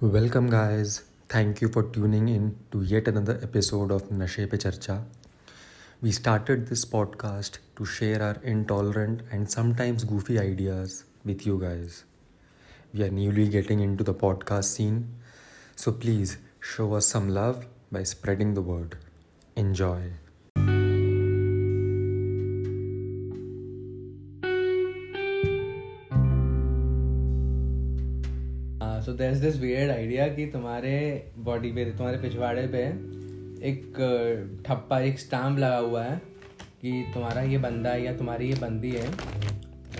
Welcome, 0.00 0.48
guys. 0.48 1.02
Thank 1.28 1.60
you 1.60 1.68
for 1.68 1.82
tuning 1.82 2.28
in 2.28 2.56
to 2.70 2.82
yet 2.82 3.08
another 3.08 3.38
episode 3.42 3.90
of 3.90 4.08
Nashe 4.10 4.48
Pe 4.50 4.56
Charcha. 4.56 5.02
We 6.00 6.12
started 6.12 6.68
this 6.68 6.84
podcast 6.84 7.58
to 7.76 7.84
share 7.84 8.22
our 8.22 8.36
intolerant 8.42 9.22
and 9.32 9.50
sometimes 9.50 10.04
goofy 10.04 10.38
ideas 10.38 11.04
with 11.24 11.44
you 11.46 11.58
guys. 11.60 12.04
We 12.94 13.02
are 13.02 13.10
newly 13.10 13.48
getting 13.48 13.80
into 13.80 14.04
the 14.04 14.14
podcast 14.14 14.64
scene, 14.64 15.08
so 15.74 15.90
please 15.90 16.38
show 16.60 16.94
us 16.94 17.06
some 17.06 17.28
love 17.28 17.66
by 17.90 18.04
spreading 18.04 18.54
the 18.54 18.62
word. 18.62 18.98
Enjoy. 19.56 20.12
So 29.08 29.12
there 29.12 29.32
is 29.32 29.42
this 29.42 29.60
weird 29.60 29.90
idea 29.90 30.28
कि 30.28 30.46
तुम्हारे 30.46 31.30
body 31.38 31.72
पे 31.72 31.84
तुम्हारे 31.84 32.18
पिछवाड़े 32.18 32.66
पे 32.66 32.78
एक 33.68 33.92
ठप्पा 34.66 35.00
एक 35.00 35.18
stamp 35.18 35.58
लगा 35.58 35.76
हुआ 35.76 36.04
है 36.04 36.20
कि 36.82 37.04
तुम्हारा 37.14 37.42
ये 37.42 37.58
बंदा 37.58 37.90
है 37.90 38.04
या 38.04 38.16
तुम्हारी 38.16 38.48
ये 38.48 38.54
बंदी 38.54 38.90
है 38.90 39.08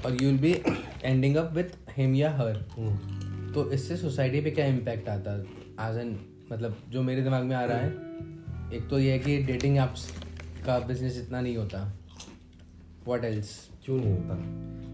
और 0.07 0.23
you 0.23 0.31
will 0.31 0.39
be 0.39 0.53
ending 1.05 1.37
up 1.37 1.53
with 1.53 1.65
him 1.97 2.15
या 2.15 2.31
हर 2.31 2.57
तो 3.55 3.73
इससे 3.73 3.97
सोसाइटी 3.97 4.41
पे 4.41 4.51
क्या 4.51 4.67
इम्पैक्ट 4.67 5.09
आता? 5.09 5.33
है 5.33 5.41
एज 5.91 5.99
एन 5.99 6.21
मतलब 6.53 6.77
जो 6.89 7.03
मेरे 7.03 7.23
दिमाग 7.23 7.45
में 7.45 7.57
आ 7.57 7.65
रहा 7.65 7.79
है 7.79 7.91
एक 8.75 8.89
तो 8.91 8.99
ये 8.99 9.13
है 9.13 9.19
कि 9.19 9.43
डेटिंग 9.43 9.79
एप्स 9.79 10.11
का 10.67 10.79
बिज़नेस 10.79 11.19
इतना 11.19 11.41
नहीं 11.41 11.57
होता. 11.57 11.99
व्हाट 13.07 13.25
एल्स 13.25 13.71
क्यों 13.85 13.97
नहीं 13.97 14.13
होता? 14.13 14.35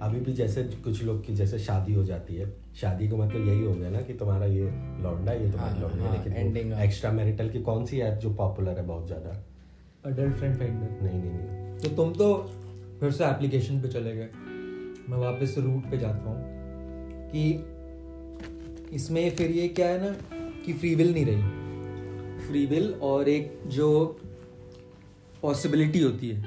अभी 0.05 0.21
भी 0.21 0.33
जैसे 0.33 0.63
कुछ 0.85 1.03
लोग 1.05 1.25
की 1.27 1.35
जैसे 1.35 1.59
शादी 1.59 1.95
हो 1.95 2.05
जाती 2.05 2.35
है 2.35 2.53
शादी 2.81 3.09
का 3.09 3.17
मतलब 3.17 3.47
यही 3.49 3.65
हो 3.65 3.75
गया 3.75 3.91
ना 3.91 4.01
कि 4.01 4.15
तुम्हारा 4.15 4.47
ये 4.47 4.65
लौंडा 5.03 5.33
ये 5.33 5.51
तुम्हारा 5.51 5.73
हाँ, 5.73 5.81
लौंडी 5.81 6.05
है 6.05 6.13
लेकिन 6.13 6.73
एक्स्ट्रा 6.73 7.13
मैरिटल 7.13 7.49
की 7.51 7.63
कौन 7.63 7.85
सी 7.87 8.01
ऐप 8.01 8.19
जो 8.19 8.31
पॉपुलर 8.35 8.79
है 8.79 8.87
बहुत 8.87 9.07
ज़्यादा? 9.07 9.31
अडल्ट 10.05 10.37
फ्रेंड 10.37 10.59
फाइंडर 10.59 11.05
नहीं 11.05 11.21
नहीं 11.21 11.33
नहीं। 11.33 11.79
तो 11.79 11.89
तुम 11.97 12.13
तो 12.13 12.35
फिर 13.01 13.11
से 13.11 13.25
एप्लीकेशन 13.25 13.81
पे 13.81 13.89
चले 13.89 14.15
गए। 14.17 14.29
मैं 15.09 15.19
वापस 15.19 15.55
रूट 15.59 15.91
पे 15.91 15.99
जाता 15.99 16.31
हूँ 16.31 16.37
कि 17.31 18.95
इसमें 18.97 19.31
फिर 19.31 19.51
ये 19.51 19.69
क्या 19.69 19.89
है 19.89 20.01
ना 20.03 20.17
कि 20.67 20.73
फ्री 20.73 20.95
विल 20.95 21.13
नहीं 21.13 21.25
रही। 21.27 22.47
फ्री 22.47 22.67
विल 22.67 22.93
और 23.03 23.29
एक 23.29 23.59
जो 23.69 24.19
पॉसिबिलिटी 25.43 26.01
होती 26.03 26.29
है 26.29 26.43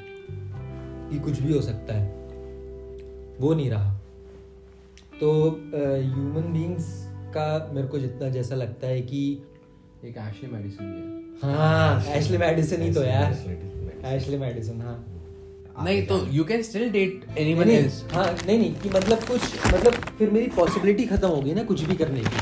कि 1.10 1.20
कुछ 1.20 1.40
भी 1.40 1.54
हो 1.54 1.62
सकता 1.62 1.94
है। 1.94 2.17
वो 3.40 3.54
नहीं 3.54 3.70
रहा। 3.70 3.94
तो 5.20 5.50
ह्यूमन 5.76 6.54
बींग्स 6.54 6.86
का 7.10 7.72
मेरे 7.74 7.88
को 7.88 8.00
जितना 8.00 8.30
जैसा 8.30 8.56
लगता 8.56 8.88
है 8.88 9.02
कि 9.02 9.44
एक 10.06 10.18
एशली 10.18 10.52
मेडिसिन 10.52 10.88
है। 10.88 11.56
हाँ 11.56 12.04
एशली 12.06 12.38
मेडिसन 12.38 12.82
ही 12.82 12.94
तो 12.94 13.04
यार। 13.04 13.34
Ashley- 13.34 14.06
एशली 14.06 14.38
मेडिसन 14.38 14.82
हाँ। 14.82 15.14
नहीं 15.84 16.08
तो 16.08 16.26
you 16.28 16.44
can 16.44 16.62
still 16.62 16.90
date 16.92 17.26
anyone 17.38 17.70
else 17.70 18.06
हाँ 18.14 18.36
नहीं 18.48 18.58
नहीं 18.60 18.76
कि 18.76 18.90
मतलब 18.90 19.18
कुछ 19.20 19.42
मतलब 19.74 19.94
फिर 19.94 20.32
मेरी 20.32 20.48
पॉसिबिलिटी 20.48 21.06
खत्म 21.06 21.28
हो 21.28 21.42
गई 21.42 21.54
ना 21.54 21.64
कुछ 21.64 21.82
भी 21.82 21.96
करने 21.96 22.20
की। 22.20 22.38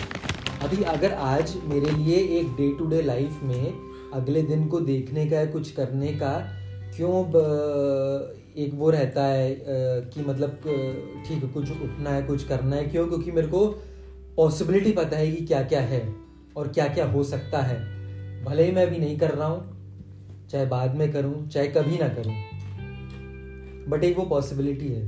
अभी 0.65 0.83
अगर 0.83 1.13
आज 1.13 1.55
मेरे 1.63 1.91
लिए 1.91 2.15
एक 2.39 2.47
डे 2.47 2.73
टू 2.73 2.85
डे 2.85 3.01
लाइफ 3.01 3.39
में 3.43 3.73
अगले 4.13 4.41
दिन 4.41 4.67
को 4.67 4.79
देखने 4.79 5.25
का 5.25 5.37
है 5.37 5.47
कुछ 5.47 5.71
करने 5.71 6.07
का 6.07 6.37
क्यों 6.95 7.23
एक 8.57 8.73
वो 8.73 8.89
रहता 8.89 9.23
है 9.23 9.55
कि 10.05 10.21
मतलब 10.21 10.59
ठीक 11.27 11.43
है 11.43 11.49
कुछ 11.49 11.71
उठना 11.71 12.09
है 12.09 12.21
कुछ 12.23 12.47
करना 12.47 12.75
है 12.75 12.85
क्यों? 12.85 13.07
क्योंकि 13.07 13.31
मेरे 13.31 13.47
को 13.47 13.67
पॉसिबिलिटी 14.37 14.91
पता 14.91 15.17
है 15.17 15.31
कि 15.31 15.45
क्या 15.45 15.61
क्या 15.63 15.81
है 15.83 16.01
और 16.57 16.67
क्या 16.67 16.87
क्या 16.87 17.05
हो 17.05 17.23
सकता 17.23 17.61
है। 17.61 17.79
भले 18.43 18.63
ही 18.63 18.71
मैं 18.71 18.85
अभी 18.87 18.97
नहीं 18.97 19.17
कर 19.19 19.31
रहा 19.31 19.47
हूँ 19.47 20.47
चाहे 20.51 20.65
बाद 20.65 20.95
में 20.95 21.11
करूँ 21.13 21.47
चाहे 21.47 21.67
कभी 21.67 21.97
ना 21.97 22.07
करूँ 22.09 22.33
बट 23.89 24.03
एक 24.03 24.17
वो 24.17 24.25
पॉसिबिलिटी 24.25 24.87
है। 24.87 25.03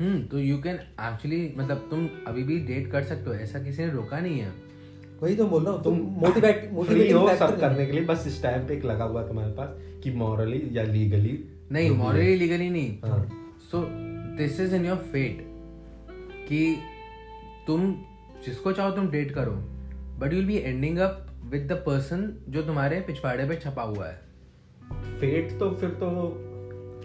हम्म 0.00 0.22
तो 0.22 0.38
यू 0.38 0.56
कैन 0.58 0.76
एक्चुअली 1.02 1.42
मतलब 1.56 1.86
तुम 1.90 2.08
अभी 2.26 2.42
भी 2.42 2.58
डेट 2.66 2.90
कर 2.92 3.02
सकते 3.04 3.30
हो 3.30 3.36
ऐसा 3.36 3.58
किसी 3.58 3.84
ने 3.84 3.90
रोका 3.92 4.20
नहीं 4.20 4.38
है। 4.40 4.52
वही 5.22 5.36
तो 5.36 5.46
बोल 5.46 5.64
रहा 5.64 5.74
हूँ 5.74 5.82
तुम 5.84 5.98
मोटिवेट 6.20 6.58
फ्री 6.58 6.72
मोटिवेटिंग 6.72 7.18
हो 7.18 7.34
सब 7.36 7.58
करने 7.60 7.86
के 7.86 7.92
लिए 7.92 8.04
बस 8.04 8.24
इस 8.26 8.42
टाइम 8.42 8.66
पे 8.66 8.74
एक 8.74 8.84
लगा 8.84 9.04
हुआ 9.04 9.22
तुम्हारे 9.22 9.52
पास 9.52 9.78
कि 10.02 10.10
मॉरली 10.14 10.62
या 10.72 10.82
लीगली 10.82 11.32
नहीं 11.72 11.90
मॉरली 11.96 12.34
लीगली 12.36 12.68
नहीं। 12.70 12.98
So 13.70 13.82
this 14.36 14.60
is 14.60 14.74
in 14.74 14.86
your 14.86 14.96
fate 15.12 15.44
कि 16.48 16.60
तुम 17.66 17.92
जिसको 18.44 18.72
चाहो 18.72 18.90
तुम 18.96 19.08
डेट 19.10 19.32
करो 19.34 19.52
but 20.20 20.32
you 20.32 20.38
will 20.38 20.46
be 20.46 20.56
ending 20.58 20.98
up 20.98 21.24
with 21.52 21.66
the 21.72 21.82
person 21.86 22.28
जो 22.48 22.62
तुम्हारे 22.62 23.00
पिछवाड़े 23.06 23.44
पे 23.48 23.56
छपा 23.56 23.82
हुआ 23.84 24.06
है। 24.06 24.20
फेट 25.20 25.58
तो 25.58 25.70
फिर 25.80 25.90
तो 26.02 26.06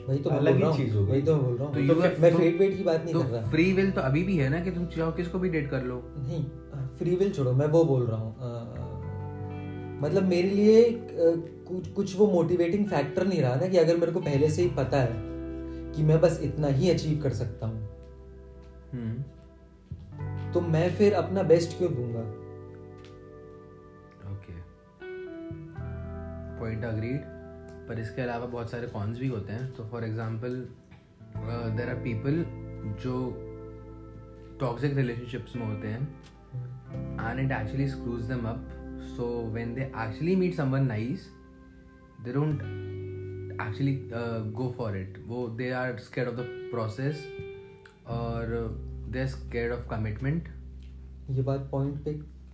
वही 0.07 0.19
तो 0.19 0.29
अलग 0.29 0.53
बोल 0.53 0.61
रहा 0.61 0.71
ही 0.71 0.83
चीज़ 0.83 0.93
हूँ 0.95 1.01
होगी। 1.01 1.11
वही 1.11 1.21
तो 1.21 1.35
बोल 1.35 1.55
रहा 1.57 1.67
तो 1.67 1.73
हूँ 1.73 1.87
you 1.87 1.93
तो 1.93 1.99
मैं 2.01 2.09
मैं 2.21 2.31
तो- 2.31 2.39
फेट 2.41 2.57
वेट 2.59 2.77
की 2.77 2.83
बात 2.83 3.03
नहीं 3.03 3.13
तो 3.13 3.21
कर 3.21 3.29
रहा। 3.29 3.49
फ्री 3.51 3.71
विल 3.73 3.91
तो 3.91 4.01
अभी 4.01 4.23
भी 4.23 4.37
है 4.37 4.49
ना 4.49 4.59
कि 4.59 4.71
तुम 4.71 4.85
चाहो 4.87 5.11
किसको 5.11 5.39
भी 5.39 5.49
डेट 5.49 5.69
कर 5.69 5.83
लो? 5.83 6.01
नहीं 6.17 6.43
फ्री 6.97 7.15
विल 7.15 7.31
छोड़ो 7.33 7.51
मैं 7.53 7.67
वो 7.67 7.83
बोल 7.85 8.05
रहा 8.07 8.19
हूँ 8.19 8.31
मतलब 10.01 10.23
मेरे 10.29 10.49
लिए 10.49 10.81
कुछ 11.67 11.87
कुछ 11.93 12.15
वो 12.17 12.27
मोटिवेटिंग 12.27 12.85
फैक्टर 12.87 13.27
नहीं 13.27 13.41
रहा 13.41 13.55
ना 13.55 13.67
कि 13.67 13.77
अगर 13.77 13.97
मेरे 13.97 14.11
को 14.11 14.19
पहले 14.21 14.49
से 14.49 14.61
ही 14.61 14.69
पता 14.77 14.97
है 14.97 15.31
कि 15.93 16.03
मैं 16.03 16.19
बस 16.21 16.39
इतना 16.43 16.67
ही 16.69 16.89
अचीव 16.89 17.21
कर 17.23 17.33
सकता 17.33 17.67
हूँ। 17.67 17.89
हम्म। 18.91 20.51
तो 20.53 20.61
मैं 20.61 20.89
फिर 20.95 21.13
अपना 21.13 21.43
बेस्ट 21.43 21.77
क्यों 21.77 21.93
दूँगा? 21.93 22.21
ओके 24.31 24.53
पॉइंट 26.59 26.85
अग्रीड 26.85 27.21
पर 27.87 27.99
इसके 27.99 28.21
अलावा 28.21 28.45
बहुत 28.45 28.71
सारे 28.71 28.87
कॉन्स 28.87 29.19
भी 29.19 29.27
होते 29.27 29.53
हैं। 29.53 29.71
तो 29.75 29.85
for 29.91 30.03
example 30.03 30.55
there 31.77 31.89
are 31.89 31.95
people 32.03 32.43
जो 33.03 33.15
टॉक्सिक 34.59 34.95
रिलेशनशिप्स 34.97 35.55
में 35.55 35.65
होते 35.65 35.87
हैं 35.87 36.01
and 37.21 37.39
it 37.39 37.51
actually 37.59 37.87
screws 37.89 38.25
them 38.25 38.47
up 38.47 38.67
so 39.15 39.29
when 39.53 39.73
they 39.73 39.81
actually 39.81 40.35
meet 40.35 40.53
someone 40.55 40.85
nice 40.87 41.27
they 42.23 42.33
don't 42.33 42.61
actually 43.61 43.95
go 44.53 44.73
for 44.77 44.97
it 44.97 45.23
वो 45.27 45.47
they 45.57 45.69
are 45.71 45.97
scared 45.99 46.29
of 46.29 46.35
the 46.35 46.45
process 46.71 47.25
और 48.07 48.45
they 49.09 49.19
are 49.19 49.27
scared 49.27 49.73
of 49.73 49.87
commitment 49.89 50.47
ये 51.29 51.41
बात 51.41 51.67
point 51.71 52.03
पे 52.05 52.13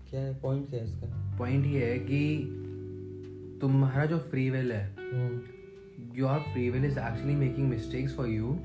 क्या 0.09 0.21
है? 0.21 0.33
Point 0.41 0.69
क्या 0.69 0.79
है 0.79 0.85
इसका? 0.85 1.37
पॉइंट 1.37 1.65
ये 1.65 1.85
है 1.85 1.97
कि 1.99 3.57
तुम्हारा 3.61 4.05
जो 4.05 4.17
फ्री 4.31 4.49
विल 4.49 4.71
है 4.71 4.83
हम्म। 5.13 6.17
Your 6.17 6.39
free 6.51 6.69
will 6.69 6.85
is 6.85 6.99
actually 6.99 7.35
making 7.35 7.69
mistakes 7.69 8.15
for 8.15 8.27
you 8.27 8.57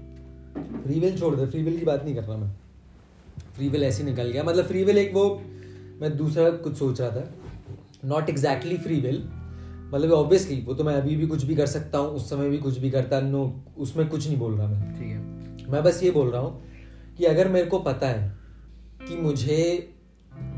free 0.56 1.00
will 1.00 1.18
छोड़ 1.18 1.34
दे 1.36 1.46
फ्री 1.46 1.62
विल 1.62 1.78
की 1.78 1.84
बात 1.84 2.04
नहीं 2.04 2.14
कर 2.14 2.24
रहा 2.24 2.36
मैं। 2.36 2.50
फ्री 3.56 3.68
विल 3.68 3.84
ऐसे 3.84 4.02
ही 4.02 4.08
निकल 4.10 4.30
गया। 4.30 4.44
मतलब 4.44 4.66
फ्री 4.66 4.84
विल 4.84 4.98
एक 4.98 5.14
वो 5.14 5.24
मैं 6.00 6.16
दूसरा 6.16 6.50
कुछ 6.50 6.76
सोच 6.76 7.00
रहा 7.00 7.10
था। 7.10 7.30
नॉट 8.04 8.28
एग्जैक्टली 8.30 8.76
फ्री 8.78 9.00
विल 9.00 9.22
मतलब 9.94 10.12
ऑब्वियसली 10.12 10.60
वो 10.60 10.74
तो 10.74 10.84
मैं 10.84 10.94
अभी 10.94 11.16
भी 11.16 11.26
कुछ 11.26 11.44
भी 11.44 11.54
कर 11.54 11.66
सकता 11.66 11.98
हूँ 11.98 12.08
उस 12.08 12.30
समय 12.30 12.48
भी 12.48 12.58
कुछ 12.58 12.78
भी 12.78 12.90
करता 12.90 13.20
नो 13.20 13.64
उसमें 13.78 14.08
कुछ 14.08 14.26
नहीं 14.26 14.38
बोल 14.38 14.54
रहा 14.54 14.66
मैं। 14.68 14.94
ठीक 14.94 15.08
है। 15.08 15.72
मैं 15.72 15.82
बस 15.82 16.02
ये 16.02 16.10
बोल 16.10 16.30
रहा 16.30 16.40
हूँ 16.40 16.62
कि 17.18 17.24
अगर 17.24 17.48
मेरे 17.48 17.66
को 17.66 17.78
पता 17.78 18.06
है 18.06 18.38
कि 19.08 19.16
मुझे 19.16 19.90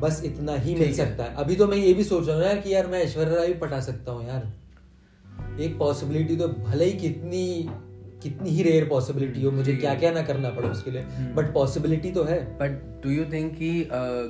बस 0.01 0.23
इतना 0.25 0.55
ही 0.55 0.75
मिल 0.75 0.95
सकता 0.95 1.25
है 1.25 1.35
अभी 1.35 1.57
तो 1.57 1.67
मैं 1.67 1.77
ये 1.77 1.95
भी 1.95 2.05
सोच 2.05 2.27
रहा 2.29 2.37
हूँ 2.37 2.45
यार 2.45 2.59
कि 2.59 2.75
यार 2.75 2.87
मैं 2.87 3.03
ऐश्वर्या 3.03 3.35
राय 3.35 3.47
भी 3.47 3.55
पटा 3.55 3.81
सकता 3.81 4.13
हूँ 4.13 4.29
यार। 4.29 5.61
एक 5.61 5.79
पॉसिबिलिटी 5.79 6.37
तो 6.37 6.49
भले 6.49 6.85
ही 6.85 6.93
कितनी 6.93 7.69
कितनी 8.22 8.50
ही 8.50 8.62
रेयर 8.62 8.84
पॉसिबिलिटी 8.84 9.43
हो 9.43 9.50
मुझे 9.50 9.72
क्या 9.75 9.94
क्या 9.94 10.10
ना 10.13 10.22
करना 10.22 10.51
पड़े 10.51 10.68
उसके 10.68 10.91
लिए। 10.91 11.01
हम्म। 11.01 11.34
बट 11.34 11.53
पॉसिबिलिटी 11.54 12.10
तो 12.10 12.22
है। 12.24 12.39
बट 12.59 12.71
डू 13.03 13.10
यू 13.10 13.24
थिंक 13.33 13.53
कि 13.54 13.71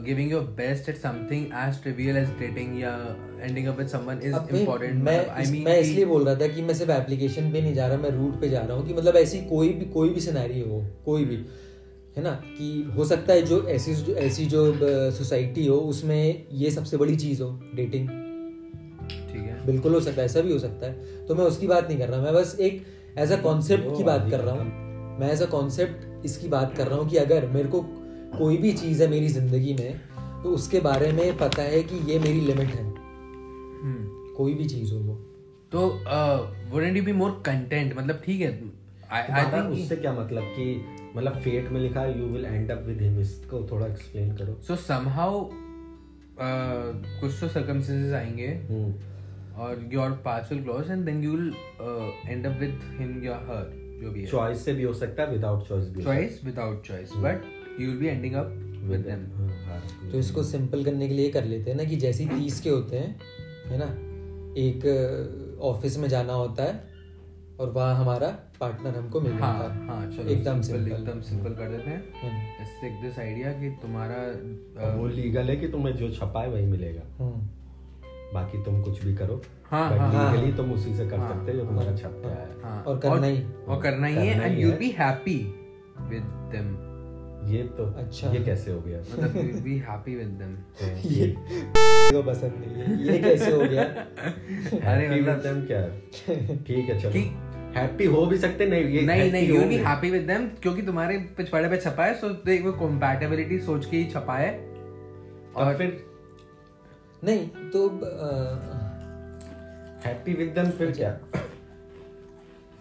giving 0.06 0.30
your 0.32 0.42
best 0.56 0.88
at 0.88 0.96
something 0.96 1.46
as 1.58 1.82
trivial 1.82 2.16
as 2.16 2.28
dating 2.38 2.80
या 2.80 2.94
ending 3.40 3.66
up 3.66 3.78
with 3.78 3.88
someone 3.88 4.20
is 4.22 4.56
important 4.56 5.02
मैं 5.04 5.18
आई 5.28 5.50
मीन 5.50 5.62
मैं 5.62 5.78
इसलिए 5.78 6.04
बोल 6.04 6.24
रहा 6.24 6.34
था 6.34 6.46
कि 6.46 6.62
मैं 6.62 6.74
सिर्फ़ 6.74 6.92
एप्लीकेशन 6.92 7.50
पे 7.52 7.62
नहीं 7.62 7.74
जा 7.74 7.86
रहा 7.86 7.98
मैं 7.98 8.10
रूट 8.10 8.40
पे 8.40 8.48
जा 8.48 8.60
रहा 8.60 8.76
हूँ 8.76 8.86
कि 8.88 8.94
मतलब 8.94 9.16
ऐसी 9.16 9.38
कोई 9.46 9.68
भी 9.68 9.84
कोई 9.90 10.08
भी 10.08 10.20
सिनेरियो 10.20 10.66
हो 10.66 10.84
कोई 11.04 11.24
भी 11.24 11.36
है 12.16 12.22
ना? 12.22 12.30
कि 12.58 12.92
हो 12.96 13.04
सकता 13.04 13.32
है 13.32 13.42
जो 13.42 13.62
ऐसी 13.68 13.94
जो 13.94 14.14
ऐसी 14.16 14.44
जो 14.46 14.60
सोसाइटी 15.12 15.66
हो 15.66 15.76
उसमें 15.86 16.46
ये 16.52 16.70
सबसे 16.70 16.96
बड़ी 16.96 17.16
चीज़ 17.16 17.42
हो 17.42 17.50
डेटिंग 17.74 18.08
ठीक 19.08 19.42
है। 19.42 19.66
बिल्कुल 19.66 19.94
हो 19.94 20.00
सकता 20.00 20.20
है 20.20 20.26
ऐसा 20.26 20.40
भी 20.40 20.52
हो 20.52 20.58
सकता 20.58 20.86
है। 20.86 21.26
तो 21.26 21.34
मैं 21.34 21.44
उसकी 21.44 21.66
बात 21.66 21.88
नहीं 21.88 21.98
कर 21.98 22.08
रहा 22.08 22.20
मैं 22.22 22.34
बस 22.34 22.56
एक 22.60 22.84
एज 23.18 23.32
अ 23.32 23.36
कॉन्सेप्ट 23.42 23.96
की 23.96 24.04
बात 24.04 24.30
कर 24.30 24.40
रहा 24.40 24.54
हूँ 24.54 25.18
मैं 25.20 25.30
एज 25.32 25.42
अ 25.42 25.46
कॉन्सेप्ट 25.46 26.24
इसकी 26.24 26.48
बात 26.48 26.74
कर 26.76 26.86
रहा 26.86 26.98
हूँ 26.98 27.08
कि 27.08 27.16
अगर 27.16 27.46
मेरे 27.46 27.68
को 27.68 27.80
कोई 28.38 28.56
भी 28.56 28.72
चीज़ 28.72 29.02
है 29.02 29.08
मेरी 29.08 29.28
ज़िंदगी 29.28 29.74
में 29.74 30.00
तो 30.42 30.48
उसके 30.48 30.80
बारे 30.80 31.12
में 31.12 31.36
पता 31.38 31.62
है 31.62 31.82
कि 31.82 31.96
ये 32.12 32.18
मेरी 32.18 32.40
लिमिट 32.40 32.68
है। 32.68 32.82
हम्म। 32.82 34.34
कोई 34.36 34.54
भी 34.54 34.64
चीज़ 34.64 34.92
हो 34.94 35.00
वो। 35.00 35.14
तो 35.72 35.86
wouldn't 36.72 36.96
you 36.96 37.02
be 37.02 37.12
more 37.12 37.30
content 37.46 37.96
मतलब 37.98 38.20
ठीक 38.26 38.40
है 38.40 38.50
आई 39.12 39.44
थिंक 39.52 39.72
उससे 39.72 39.96
क्या 39.96 40.12
मतलब 40.12 40.42
कि 40.56 40.84
मतलब 41.16 41.40
फेट 41.40 41.68
में 41.72 41.80
लिखा 41.80 42.04
you 42.06 42.26
will 42.26 42.44
end 42.44 42.70
up 42.70 42.82
with 42.86 43.00
him 43.02 43.20
इसको 43.20 43.66
थोड़ा 43.72 43.86
एक्सप्लेन 43.86 44.32
करो। 44.36 44.58
So 44.68 44.76
somehow 44.82 45.30
uh, 46.44 46.88
कुछ 47.20 47.40
तो 47.40 47.48
circumstances 47.48 48.12
आएँगे। 48.14 48.48
हम्म, 48.70 48.92
और 49.58 49.82
will 50.50 50.62
cross 50.64 50.88
and 50.94 51.08
then 51.08 51.22
you 51.24 51.32
will 51.34 51.50
uh, 51.88 52.32
end 52.34 52.46
up 52.46 52.62
with 52.62 52.86
him 52.98 53.12
or 53.26 53.40
her 53.50 53.62
जो 54.00 54.10
भी 54.10 54.20
है। 54.20 54.26
चॉइस 54.30 54.64
से 54.64 54.72
भी 54.74 54.82
हो 54.82 54.92
सकता 54.94 55.22
है 55.22 55.30
विदाउट 55.30 55.68
चॉइस 55.68 55.88
भी 55.88 56.02
choice 56.04 56.40
without 56.48 56.82
choice 56.88 57.14
but 57.26 57.46
you 57.80 57.86
will 57.90 58.00
be 58.02 58.10
ending 58.14 58.34
up 58.40 58.50
with 58.90 59.06
them. 59.06 59.22
सकता 59.28 59.42
है। 59.42 59.46
हाँ, 59.66 59.80
हाँ, 59.80 60.10
तो 60.12 60.18
इसको 60.18 60.42
सिंपल 60.42 60.84
करने 60.84 61.08
के 61.08 61.14
लिए 61.14 61.30
कर 61.30 61.44
लेते 61.44 61.70
हैं 61.70 61.76
ना 61.78 61.84
कि 61.84 61.96
जैसे 61.96 62.24
ही 62.24 62.38
तीस 62.40 62.60
के 62.60 62.70
होते 62.70 62.98
हैं 62.98 63.16
है 63.70 63.78
ना 63.78 63.94
एक 64.60 65.58
ऑफ़िस 65.60 65.96
में 65.98 66.08
जाना 66.08 66.32
होता 66.32 66.62
है 66.62 66.84
और 67.60 67.70
वहाँ 67.70 67.94
हमारा 67.96 68.28
पार्टनर 68.60 68.96
हमको 68.96 69.20
मिल 69.20 69.32
हाँ 69.32 69.58
जाता 69.58 69.74
है। 69.74 69.86
हाँ 69.86 70.10
चलो 70.10 70.30
एकदम 70.32 70.60
सिंपल 70.62 70.92
एकदम 70.92 71.20
सिंपल 71.20 71.54
कर 71.54 71.70
देते 71.70 71.90
हैं। 71.90 72.02
हम्म, 72.22 72.40
let's 72.58 72.74
take 72.82 72.96
this 73.04 73.18
कि 73.60 73.70
तुम्हारा 73.82 74.16
वो 74.96 75.06
लीगल 75.06 75.50
है 75.50 75.56
कि 75.56 75.68
तुम्हें 75.68 75.94
जो 75.96 76.10
छपा 76.14 76.42
है 76.42 76.50
वही 76.50 76.66
मिलेगा। 76.66 77.02
हम्म, 77.18 77.48
बाकी 78.34 78.62
तुम 78.62 78.82
कुछ 78.82 79.04
भी 79.04 79.14
करो। 79.14 79.42
हाँ, 79.70 79.98
हाँ, 79.98 80.12
हाँ। 80.12 80.52
तुम 80.56 80.72
उसी 80.72 80.94
से 80.94 81.06
कर 81.06 81.18
सकते 81.18 81.52
हो 81.52 81.58
जो 81.58 81.64
तुम्हारा 81.64 81.96
छप 81.96 82.22
गया 82.24 82.34
है 82.34 82.48
हाँ। 82.62 82.82
और 82.82 82.98
करना 82.98 83.26
ही। 83.26 83.44
और 83.68 83.82
करना 83.82 84.06
ही 84.06 84.14
है 84.14 84.44
and 84.44 84.58
you 84.58 84.72
be 84.72 84.90
happy 84.90 85.36
with 86.00 86.22
them 86.24 86.86
ये 87.54 87.62
तो 87.62 87.84
अच्छा। 87.84 88.30
ये 88.32 88.44
कैसे 88.44 88.72
हो 88.72 88.80
गया? 88.80 88.98
मतलब 89.00 89.36
you 89.36 89.60
be 89.60 89.78
happy 89.78 90.14
with 90.14 90.26
them 90.26 90.56
ये 91.04 91.34
को 91.38 92.22
पसंद 92.22 92.52
नहीं 92.56 92.74
है। 92.76 93.12
ये 93.12 93.18
कैसे 93.22 93.50
हो 93.50 93.58
गया? 93.58 93.82
अरे 94.92 95.20
मतलब- 95.20 95.42
देम 95.42 95.64
क्या? 95.66 95.88
ठीक 96.66 96.88
है 96.88 96.98
चलो। 97.00 97.10
कि- 97.10 97.76
हैप्पी 97.76 98.04
हो 98.04 98.26
भी 98.26 98.38
सकते 98.38 98.66
नहीं 98.66 98.84
ये 98.84 99.02
नहीं 99.02 99.32
नहीं 99.32 99.48
you 99.48 99.62
be 99.62 99.76
happy 99.76 100.10
with 100.10 100.22
them 100.22 100.46
क्योंकि 100.46 100.82
तुम्हारे 100.82 101.18
पिछवाड़े 101.18 101.68
पे 101.68 101.76
छपा 101.76 102.04
है 102.04 102.14
सो 102.14 102.28
वो 102.64 102.72
कंपैटिबिलिटी 102.72 103.58
सोच 103.58 103.86
के 103.86 103.96
ही 103.96 104.04
छपा 104.04 104.34
है। 104.34 104.50
और 105.56 105.74
फिर 105.78 106.06
नहीं 107.26 107.48
तो 107.48 107.88
हैप्पी 110.06 110.34
विद 110.34 110.48
देम 110.48 110.70
फिर 110.70 110.90
क्या? 110.90 111.10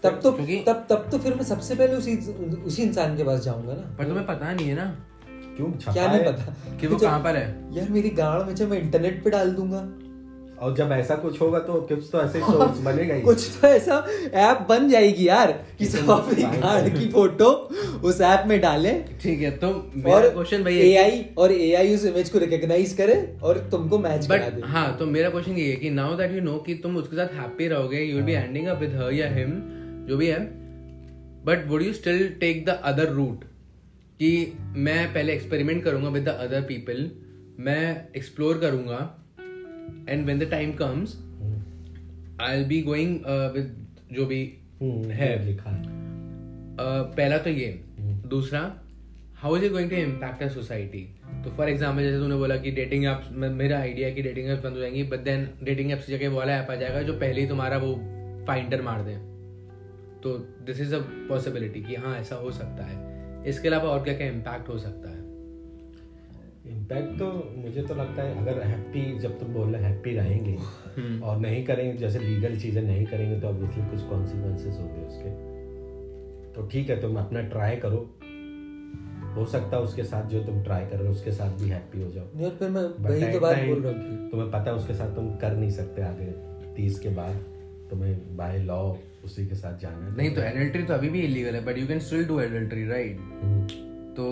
तब 0.04 0.20
तो 0.24 0.32
क्योंकि- 0.32 0.68
तब 0.68 0.88
तब 0.90 1.10
तो 1.12 1.18
फिर 1.18 1.36
मैं 1.36 1.44
सबसे 1.44 1.76
पहले 1.76 1.94
उसी 1.94 2.18
उसी 2.64 2.84
इंसान 2.84 3.18
के 3.18 3.24
पास 3.24 3.40
जाऊँगा 3.40 3.74
ना। 3.74 3.96
पर 3.96 4.08
तुम्हें 4.08 4.26
पता 4.26 4.54
नहीं 4.54 4.68
है 4.68 4.76
ना। 4.76 5.06
क्यों? 5.30 5.94
क्या 5.94 6.08
नहीं 6.08 6.34
पता? 6.34 6.78
कि 6.78 6.88
वो 6.88 6.98
कहाँ 6.98 7.24
पर 7.24 7.36
है? 7.36 7.78
यार 7.78 7.90
मेरी 7.90 8.10
गाड़ 8.10 8.44
में 8.44 8.56
जब 8.56 8.70
मैं 8.70 8.82
इंटरनेट 8.82 9.24
पे 9.24 9.30
डाल 9.30 9.52
दूँगा 9.52 10.05
और 10.62 10.76
जब 10.76 10.92
ऐसा 10.92 11.16
कुछ 11.16 11.40
होगा 11.42 11.60
तो 11.60 11.74
कुछ 11.90 12.10
तो 12.12 12.22
ऐसे 12.22 12.40
सोर्स 12.42 12.80
बनेगा 12.80 13.16
ही। 13.16 13.22
कुछ 13.22 13.48
तो 13.52 13.68
ऐसा 13.68 13.96
ऐप 14.34 14.66
बन 14.70 14.90
जाएगी 14.90 15.28
यार 15.28 15.52
कि 15.80 15.86
सब 15.86 16.10
अपनी 16.12 16.42
find 16.42 16.62
गाड़ 16.62 16.82
करो। 16.82 17.00
की 17.00 17.08
फ़ोटो 17.08 17.50
उस 18.10 18.22
ऐप 18.22 18.48
में 18.48 18.60
डाले। 18.62 18.94
ठीक 19.22 19.42
है 19.42 19.52
तो 19.58 19.70
मेरा 19.96 20.16
और 20.16 20.30
क्वेश्चन 20.30 20.64
भाई 20.64 20.78
एआई 20.82 21.26
और 21.38 21.52
एआई 21.52 21.96
उस 21.96 22.06
इमेज 22.06 22.30
को 22.30 22.40
रिकॉग्नाइज 22.40 22.94
करे 22.94 23.16
और 23.44 23.58
तुमको 23.72 24.00
मैच 24.00 24.28
करा 24.28 24.38
बट 24.38 24.54
दे। 24.54 24.62
हाँ 24.66 24.96
तो 24.98 25.06
मेरा 25.06 25.30
क्वेश्चन 25.30 25.52
ये 25.52 25.70
है 25.70 25.76
कि 25.76 25.90
नाउ 25.90 26.16
दैट 26.18 26.32
यू 26.32 26.42
नो 26.42 26.58
कि 26.58 26.74
तुम 26.74 26.98
उसके 26.98 27.16
साथ 27.16 27.34
हैप्पी 27.34 27.68
रहोगे 27.68 28.04
you 28.04 28.16
will 28.16 28.26
be 28.26 28.34
ending 28.34 28.68
up 28.68 28.80
with 28.80 28.96
her 28.96 29.14
या 29.14 29.30
हिम 29.34 29.52
जो 30.08 30.18
भी 30.18 30.28
है 30.28 30.40
but 31.46 31.68
would 31.68 31.82
you 31.82 31.94
still 31.94 32.28
take 32.40 32.66
the 32.66 32.80
other 32.84 33.10
route 33.10 33.44
कि 34.20 34.32
मैं 34.60 35.14
पहले 35.14 35.34
एक्सपेरिमेंट 35.34 35.84
करूँगा 35.84 36.10
विद 36.10 36.24
द 36.24 36.28
अदर 36.28 36.62
पीपल 36.62 37.10
मैं 37.60 38.08
एक्सप्लोर 38.18 38.58
करूँगा 38.58 38.98
and 40.10 40.26
when 40.26 40.40
the 40.40 40.50
time 40.52 40.74
comes 40.74 41.16
I 42.42 42.64
be 42.64 42.82
going 42.82 43.20
with 43.54 43.76
जो 44.12 44.26
भी 44.26 44.42
हम्म, 44.82 45.12
है। 45.12 45.46
लिखा 45.46 45.70
है। 45.70 45.84
Uh, 45.84 47.06
पहला 47.18 47.38
तो 47.38 47.50
ये। 47.50 47.68
दूसरा 48.30 48.60
how 49.36 49.58
is 49.58 49.64
it 49.66 49.72
going 49.72 49.90
to 49.90 49.96
impact 49.96 50.44
a 50.44 50.48
society 50.48 51.00
तो 51.44 51.52
फॉर 51.52 51.70
एग्ज़ाम्पल 51.70 52.02
जैसे 52.02 52.18
तूने 52.18 52.36
बोला 52.36 52.56
कि 52.58 52.72
डेटिंग 52.72 53.06
एप्स 53.06 53.32
मेरा 53.32 53.80
आइडिया 53.80 54.08
है 54.08 54.14
कि 54.14 54.22
डेटिंग 54.22 54.50
एप्स 54.50 54.64
बंद 54.64 54.74
हो 54.74 54.80
जाएँगी 54.80 55.04
बट 55.04 55.20
देन 55.20 55.48
डेटिंग 55.64 55.92
एप्स 55.92 56.06
की 56.06 56.18
जगह 56.18 56.30
वाला 56.30 56.54
ऐप 56.54 56.72
आ 56.72 56.76
जाएगा 56.76 57.02
जो 57.02 57.14
पहले 57.14 57.42
ही 57.42 57.48
तुम्हारा 57.48 57.78
वो 57.78 57.94
फाइंडर 58.48 58.82
मार 58.82 59.02
दे। 59.02 59.16
तो 60.24 60.38
दिस 60.66 60.82
इज़ 60.82 60.96
अ 60.96 61.00
पॉसिबिलिटी 61.30 61.82
कि 61.84 61.96
हाँ 61.96 62.16
ऐसा 62.18 62.36
हो 62.36 62.52
सकता 62.52 62.86
है। 62.86 63.44
इसके 63.48 63.68
अलावा 63.68 63.90
और 63.90 64.04
क्या 64.04 64.14
क्या 64.14 64.28
इम्पैक्ट 64.28 64.70
हो 64.70 64.78
सकता 64.78 65.10
है? 65.10 65.25
इम्पैक्ट 66.86 67.18
तो 67.20 67.28
मुझे 67.58 67.82
तो 67.82 67.96
लगता 67.96 68.24
है 68.24 68.42
अगर 68.42 68.62
हैप्पी 68.62 69.04
जब 69.20 69.40
तुम 69.40 69.54
बोल 69.54 69.70
रहे 69.76 69.84
हैप्पी 69.84 70.12
रहेंगे 70.16 70.52
हम्म। 70.98 71.24
और 71.24 71.38
नहीं 71.38 71.64
करेंगे 71.66 71.94
जैसे 71.98 72.20
लीगल 72.20 72.58
चीज़ें 72.60 72.82
नहीं 72.82 73.06
करेंगे 73.06 73.40
तो 73.40 73.48
ऑब्वियसली 73.48 73.86
कुछ 73.86 74.02
कॉन्सिक्वेंसेस 74.10 74.78
होंगे 74.80 75.06
उसके। 75.06 75.32
तो 76.54 76.68
ठीक 76.72 76.90
है 76.90 77.00
तुम 77.02 77.18
अपना 77.20 77.42
ट्राई 77.54 77.76
करो। 77.86 78.02
हो 79.36 79.46
सकता 79.46 79.78
है 79.78 79.82
उसके 79.84 80.04
साथ 80.04 80.30
जो 80.30 80.44
तुम 80.44 80.62
ट्राई 80.64 80.86
कर 80.86 80.98
रहे 80.98 81.08
हो 81.08 81.14
उसके 81.14 81.32
साथ 81.32 81.58
भी 81.62 81.70
हैप्पी 81.70 82.02
हो 82.02 82.12
जाओ। 82.12 82.26
नहीं 82.36 82.52
फिर 82.60 82.70
मैं 82.70 82.84
वही 83.06 83.32
तो 83.34 83.40
बात 83.40 83.58
बोल 83.60 83.82
रहा 83.84 83.94
हूँ 83.94 84.30
तुम्हें 84.30 84.52
पता 84.52 84.72
है 84.72 84.76
उसके 84.76 84.94
साथ 84.94 85.16
तुम 85.16 85.36
कर 85.38 85.56
नहीं 85.56 85.72
सकते 85.72 86.02
आगे 86.02 86.32
तीस 86.76 87.00
के 87.00 87.10
बाद। 87.16 87.44
तुम्हें 87.90 88.38
बाय 88.38 88.58
लॉ 88.64 88.82
उसी 89.26 89.48
के 89.48 89.56
साथ 89.56 89.80
जाना 89.80 90.06
है। 90.06 90.16
नहीं 90.18 90.36
तो 90.36 90.42
एडल्ट्री 90.42 90.84
तो 90.84 90.94
अभी 90.94 91.10
भी 91.10 91.22
इलीगल 91.22 91.56
है 91.56 91.66
but 91.66 91.78
you 91.78 91.88
can 91.88 92.00
still 92.02 92.26
do 92.28 92.40
adultery 92.42 92.88
right. 92.88 93.18
तो 94.18 94.30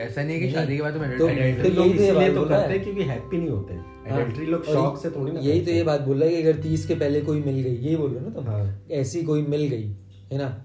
ऐसा 0.00 0.22
नहीं 0.22 0.40
है 0.40 0.46
कि 0.46 0.52
शादी 0.54 0.76
के 0.76 0.82
बाद 0.82 0.92
तुम 0.92 1.02
तो- 1.18 1.28
एडल्ट्री 1.30 1.70
तो 1.70 1.76
लोग 1.76 1.86
यही 1.86 1.98
तो 1.98 2.02
ये 2.04 2.12
बात 2.12 2.26
तो 2.26 2.38
बोल 2.38 2.48
रहा 2.48 2.58
करते 2.58 2.72
है। 2.72 2.76
हैं 2.78 2.84
क्योंकि 2.84 3.02
हैप्पी 3.02 3.36
नहीं 3.38 3.48
होते। 3.48 3.74
हाँ, 3.74 4.20
एडल्ट्री 4.20 4.46
लोग 4.46 4.64
शौक 4.64 5.02
से 5.02 5.10
थोड़ी 5.10 5.32
ना 5.32 5.40
यही 5.40 5.60
तो 5.64 5.70
ये 5.70 5.82
बात 5.82 6.00
बोल 6.00 6.20
रहा 6.20 6.28
है 6.28 6.36
कि 6.36 6.48
अगर 6.48 6.62
तीस 6.62 6.86
के 6.86 6.94
पहले 6.94 7.20
कोई 7.20 7.42
मिल 7.42 7.54
गई 7.54 7.74
यही 7.74 7.96
बोल 7.96 8.10
रहे 8.10 8.20
हो 8.20 8.28
ना 8.28 8.34
तुम? 8.34 8.44
हाँ। 8.44 8.82
ऐसी 8.90 9.22
कोई 9.22 9.42
मिल 9.42 9.68
गई 9.68 9.88
है 10.32 10.38
ना? 10.38 10.64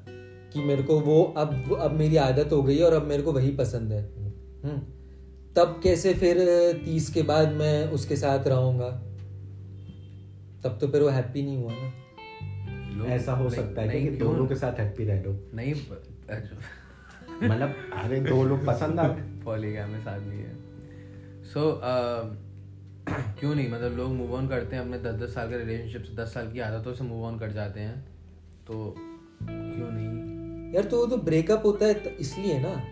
कि 0.54 0.60
मेरे 0.60 0.84
को 0.84 1.00
वो 1.00 1.34
अब 1.38 1.78
अब 1.82 1.92
मेरी 1.92 2.16
आदत 2.16 2.52
हो 2.52 2.64
गई 2.64 2.78
है 2.78 2.84
और 2.84 2.94
अब 2.94 3.08
मेरे 3.08 3.24
को 3.24 3.32
वही 3.32 3.52
पसंद 3.52 3.92
है। 3.92 4.10
हम्म, 4.64 4.78
तब 5.56 5.80
कैसे 5.84 6.14
फिर 6.14 6.38
तीस 6.86 7.10
के 7.10 7.22
बाद 7.22 7.52
मैं 7.52 7.88
उसके 7.88 8.16
साथ 8.16 8.48
रहूँगा? 8.48 8.90
तब 10.64 10.78
तो 10.82 10.88
फिर 10.88 11.02
वो 11.02 11.10
हैप्पी 11.10 11.42
नहीं 11.44 11.58
हुआ 11.58 11.74
ना। 11.74 13.14
ऐसा 13.14 13.34
हो 13.34 13.50
सकता 13.50 13.82
है 13.82 14.02
क्यों? 14.02 14.18
दोनों 14.18 14.48
के 14.48 14.56
साथ 14.56 14.80
हैप्पी 14.80 15.04
रह 15.04 15.22
लो। 15.22 15.52
नहीं 15.54 15.74
अच्छा। 16.30 16.58
मतलब 17.44 17.76
अरे 17.94 18.20
दो 18.20 18.44
लोग 18.44 18.66
पसंद 18.66 19.00
आ 19.00 19.08
पॉलीगैमस 19.46 20.08
आदमी 20.08 20.36
है। 20.36 20.56
सो 21.44 21.82
क्यों 23.40 23.56
नहीं? 23.56 23.72
मतलब 23.72 23.98
लोग 23.98 24.10
मूव 24.12 24.34
ऑन 24.34 24.48
करते 24.48 24.76
हैं 24.76 24.84
अपने 24.84 24.98
दस 24.98 25.16
दस 25.16 25.36
साल 25.36 25.50
के 25.50 25.58
रिलेशनशिप 25.58 26.04
से 26.04 26.16
दस 26.16 26.34
साल 26.34 26.52
की 26.52 26.60
आदतों 26.60 26.94
से 26.94 27.04
मूव 27.04 27.26
ऑन 27.26 27.40
कर 27.40 27.52
जाते 27.52 27.80
हैं। 27.80 28.06
तो 28.68 28.96
क्यों 29.44 29.92
नहीं? 29.92 30.14
यार 30.74 30.84
तो 30.84 30.98
वो 30.98 31.06
तो 31.06 31.18
ब्रेकअप 31.18 31.66
होता 31.66 31.86
है 31.86 31.94
त- 31.94 32.18
इसलिए 32.20 32.60
ना। 32.60 32.84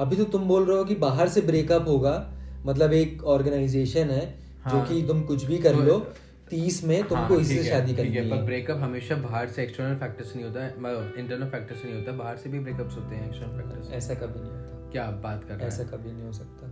अभी 0.00 0.16
तो 0.16 0.24
तुम 0.24 0.42
बोल 0.42 0.64
रहे 0.64 0.78
हो 0.78 0.84
कि 0.84 0.94
बाहर 0.94 1.28
से 1.28 1.40
ब्रेकअप 1.40 1.88
होगा। 1.88 2.32
मतलब 2.66 2.92
एक 2.92 3.24
ऑर्गेनाइजेशन 3.24 4.10
है 4.10 4.38
हाँ, 4.64 4.86
जो। 4.86 4.94
कि 4.94 5.06
तुम 5.06 5.22
कुछ 5.22 5.44
भी 5.44 5.58
कर 5.58 5.74
तो- 5.74 5.84
लो। 5.84 6.12
तीस 6.50 6.84
में 6.84 7.02
तुमको 7.08 7.34
हाँ, 7.34 7.40
इससे 7.40 7.64
शादी 7.64 7.94
करनी 7.94 8.08
है 8.08 8.30
पर 8.30 8.42
ब्रेकअप 8.42 8.78
हमेशा 8.78 9.14
बाहर 9.16 9.48
से 9.48 9.62
एक्सटर्नल 9.62 9.96
फैक्टर्स 9.96 10.36
नहीं 10.36 10.46
होता 10.46 10.64
है 10.64 10.74
इंटरनल 11.18 11.48
फैक्टर्स 11.48 11.84
नहीं 11.84 11.94
होता 11.94 12.12
बाहर 12.12 12.36
से 12.36 12.50
भी 12.50 12.60
ब्रेकअप्स 12.60 12.94
होते 12.96 13.16
हैं 13.16 13.28
एक्सटर्नल 13.28 13.60
फैक्टर्स 13.60 13.90
ऐसा 13.92 14.14
कभी 14.14 14.40
नहीं 14.40 14.50
होता। 14.50 14.90
क्या 14.90 15.04
आप 15.04 15.14
बात 15.14 15.44
कर 15.44 15.54
रहे 15.54 15.60
हैं? 15.60 15.68
ऐसा 15.68 15.84
कभी 15.84 16.12
नहीं 16.12 16.22
हो 16.22 16.32
सकता। 16.32 16.68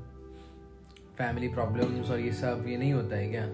फैमिली 1.19 1.49
प्रॉब्लम्स 1.49 2.11
और 2.11 2.21
ये 2.21 2.33
सब 2.33 2.65
ये 2.69 2.77
नहीं 2.77 2.93
होता 2.93 3.17
है 3.17 3.29
क्या? 3.29 3.47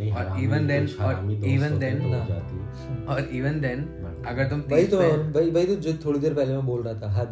और 0.00 0.24
even 0.40 0.66
then- 0.68 0.86
कुछ 0.86 1.00
और 1.00 1.14
होते 1.14 1.78
then- 1.78 2.00
तो 2.00 3.12
और 3.12 3.20
इवन 3.20 3.60
देन 3.60 3.82
अगर 4.26 4.48
तुम 4.48 4.60
वही 4.60 4.86
तो 4.86 4.98
वही 4.98 5.50
वही 5.50 5.66
तो 5.66 5.74
जो 5.74 5.92
थोड़ी 6.04 6.20
देर 6.20 6.34
पहले 6.34 6.52
मैं 6.52 6.66
बोल 6.66 6.82
रहा 6.82 6.94
था 6.94 7.10
हद। 7.10 7.28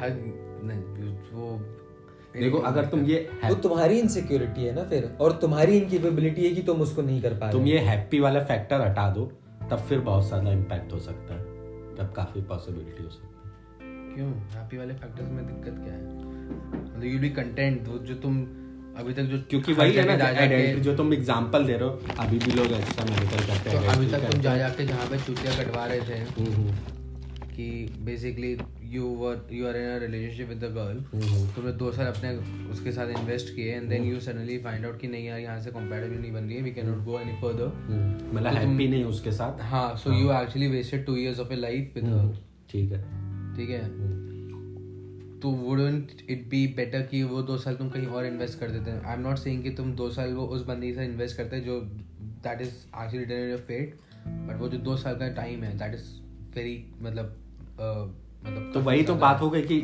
हद 0.00 0.22
नहीं 0.64 1.08
वो 1.32 1.58
देखो 2.34 2.58
अगर 2.68 2.84
तुम 2.86 3.04
ये 3.04 3.18
वो 3.44 3.54
तुम्हारी 3.62 3.98
इनसिक्योरिटी 3.98 4.64
है 4.64 4.74
ना 4.74 4.82
फिर? 4.84 5.10
और 5.20 5.32
तुम्हारी 5.42 5.76
इनकेपेबिलिटी 5.76 6.44
है 6.44 6.50
कि 6.54 6.62
तुम 6.62 6.80
उसको 6.82 7.02
नहीं 7.02 7.20
कर 7.22 7.34
पा 7.34 7.50
तुम 7.52 7.66
ये 7.66 7.78
हैप्पी 7.86 8.20
वाला 8.20 8.40
फैक्टर 8.44 8.80
हटा 8.80 9.08
दो 9.10 9.24
तब 9.70 9.78
फिर 9.88 9.98
बहुत 10.00 10.26
ज़्यादा 10.26 10.52
इम्पैक्ट 10.52 10.92
हो 10.92 10.98
सकता 11.00 11.34
है। 11.34 11.40
तब 11.96 12.12
काफ़ी 12.16 12.40
पॉसिबिलिटी 12.50 13.02
हो 13.02 13.10
सकती 13.10 13.26
है। 13.26 14.14
क्यों? 14.14 14.30
हैप्पी 14.54 14.76
वाले 14.78 14.94
फैक्टर्स 14.94 15.30
में 15.30 15.46
दिक्कत 15.46 15.80
क्या 15.84 15.94
है? 15.94 16.02
मतलब 16.86 17.04
यू 17.04 17.18
बी 17.18 17.30
कंटेंट 17.30 17.88
जो 18.08 18.14
तुम 18.22 18.38
अभी 18.98 19.12
तक 19.14 19.22
जो 19.22 19.38
क्योंकि 19.50 19.72
वही 19.72 19.92
है 19.92 20.04
ना 20.06 20.24
आइडेंटिटी 20.26 20.80
जो 20.82 20.94
तुम 20.96 21.12
एग्जांपल 21.14 21.64
दे 21.64 21.76
रहे 21.76 21.88
हो 21.88 22.14
अभी 22.20 22.38
भी 22.38 22.52
लोग 22.52 22.72
एक्स्ट्रा 22.78 23.04
मेडिकल 23.04 23.46
करते 23.46 23.70
तो 23.70 23.78
हैं 23.78 23.88
अभी 23.88 24.06
तक 24.12 24.30
तुम 24.30 24.40
जा 24.42 24.56
जाके 24.58 24.86
जहाँ 24.86 25.06
पे 25.10 25.18
चूतिया 25.18 25.52
कटवा 25.62 25.84
रहे 25.86 26.00
थे। 26.00 26.18
हम्म, 26.38 26.52
हम्म, 26.52 26.72
कि 27.50 27.68
basically 28.04 28.54
you 28.88 29.06
were 29.16 29.40
you 29.52 29.66
are 29.66 29.76
in 29.76 29.88
a 29.90 29.96
relationship 30.00 30.48
with 30.48 30.58
the 30.58 30.72
girl 30.74 30.98
hmm, 31.12 31.46
तुमने 31.54 31.72
दो 31.78 31.90
साल 31.92 32.06
अपने 32.06 32.30
उसके 32.72 32.92
साथ 32.92 33.08
इन्वेस्ट 33.10 33.54
किए 33.54 33.72
and 33.72 33.88
then 33.88 34.04
you 34.04 34.20
suddenly 34.20 34.58
find 34.64 34.86
out 34.86 35.00
कि 35.00 35.08
नहीं 35.08 35.24
यार 35.26 35.38
यहाँ 35.40 35.60
से 35.60 35.70
कंपैटिबल 35.70 36.20
नहीं 36.20 36.32
बन 36.32 36.44
रही 36.44 36.56
है 36.56 36.62
we 36.62 36.70
can 36.72 36.88
not 36.88 37.04
go 37.04 37.18
any 37.20 37.32
further. 37.40 38.32
मतलब 38.34 38.52
हैप्पी 38.54 38.88
नहीं 38.88 39.04
उसके 39.04 39.32
साथ? 39.32 39.60
हाँ 39.70 39.96
so 40.04 40.12
you 40.12 40.30
actually 40.32 40.68
wasted 40.68 41.04
two 41.06 41.16
years 41.16 41.40
of 41.40 41.52
a 41.52 41.56
life 41.56 41.92
with 41.94 42.04
hmm, 42.04 42.34
ठीक 42.70 42.92
है. 42.92 43.02
ठीक 43.56 43.70
है? 43.70 43.82
तो 45.40 45.50
वुडंट 45.50 46.12
इट 46.30 46.48
बी 46.50 46.66
बेटर 46.76 47.02
कि 47.10 47.22
वो 47.24 47.42
दो 47.48 47.56
साल 47.58 47.74
तुम 47.76 47.88
कहीं 47.90 48.06
और 48.06 48.26
इन्वेस्ट 48.26 48.58
कर 48.60 48.70
देते 48.70 48.90
हैं? 48.90 49.02
आई 49.02 49.14
एम 49.14 49.20
नॉट 49.20 49.38
सेइंग 49.38 49.62
कि 49.62 49.70
तुम 49.72 49.92
दो 49.96 50.08
साल 50.10 50.32
वो 50.34 50.46
उस 50.56 50.64
बंदी 50.66 50.92
से 50.94 51.04
इन्वेस्ट 51.04 51.36
करते 51.36 51.56
हैं 51.56 51.64
जो 51.64 51.80
that 52.46 52.60
is 52.60 52.68
actually 52.68 53.18
return 53.18 53.50
your 53.50 53.58
fate 53.68 53.94
but 54.48 54.60
वो 54.60 54.68
जो 54.68 54.78
दो 54.88 54.96
साल 54.96 55.14
का 55.18 55.28
टाइम 55.34 55.62
है 55.64 55.76
दैट 55.78 55.94
इज़ 55.94 56.08
वेरी 56.56 56.74
मतलब 57.02 57.36
अ, 57.80 58.14
मतलब 58.44 58.70
तो 58.74 58.80
वही 58.80 59.02
तो 59.02 59.14
बात 59.16 59.40
हो 59.40 59.50
गई 59.50 59.62
कि 59.62 59.80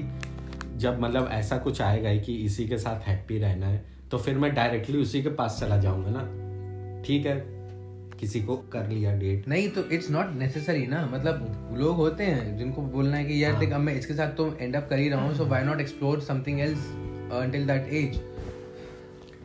जब 0.77 1.01
मतलब 1.01 1.29
ऐसा 1.33 1.57
कुछ 1.59 1.81
आएगा 1.83 2.15
कि 2.17 2.35
इसी 2.37 2.67
के 2.69 2.79
साथ 2.79 3.09
हैप्पी 3.09 3.39
रहना 3.39 3.67
है 3.67 3.85
तो 4.11 4.19
फिर 4.19 4.39
मैं 4.39 4.55
डायरेक्टली 4.55 4.99
उसी 4.99 5.23
के 5.23 5.29
पास 5.31 5.59
चला 5.61 5.77
जाऊँगा 5.79 6.11
ना। 6.11 7.03
ठीक 7.03 7.27
है? 7.27 7.43
किसी 8.21 8.41
को 8.41 8.57
कर 8.73 8.89
लिया 8.89 9.13
डेट 9.19 9.49
नहीं 9.49 9.69
तो 9.69 9.83
इट्स 9.93 10.11
नॉट 10.11 10.31
नेसेसरी 10.33 10.87
ना। 10.87 11.05
मतलब 11.13 11.75
लोग 11.79 11.97
होते 11.97 12.25
हैं 12.25 12.57
जिनको 12.59 12.83
बोलना 12.83 13.17
है 13.17 13.25
कि 13.25 13.43
यार 13.45 13.59
देख 13.59 13.73
अब 13.73 13.81
मैं 13.81 13.95
इसके 13.95 14.15
साथ 14.15 14.37
तो 14.37 14.47
एंड 14.61 14.77
अप 14.77 14.87
कर 14.91 14.99
ही 14.99 15.09
रहा 15.09 15.25
हूँ 15.25 15.35
so 15.35 15.45
why 15.45 15.65
not 15.65 15.81
explore 15.81 16.21
something 16.21 16.61
else 16.61 16.87
until 17.35 17.67
that 17.67 17.89
age 17.93 18.21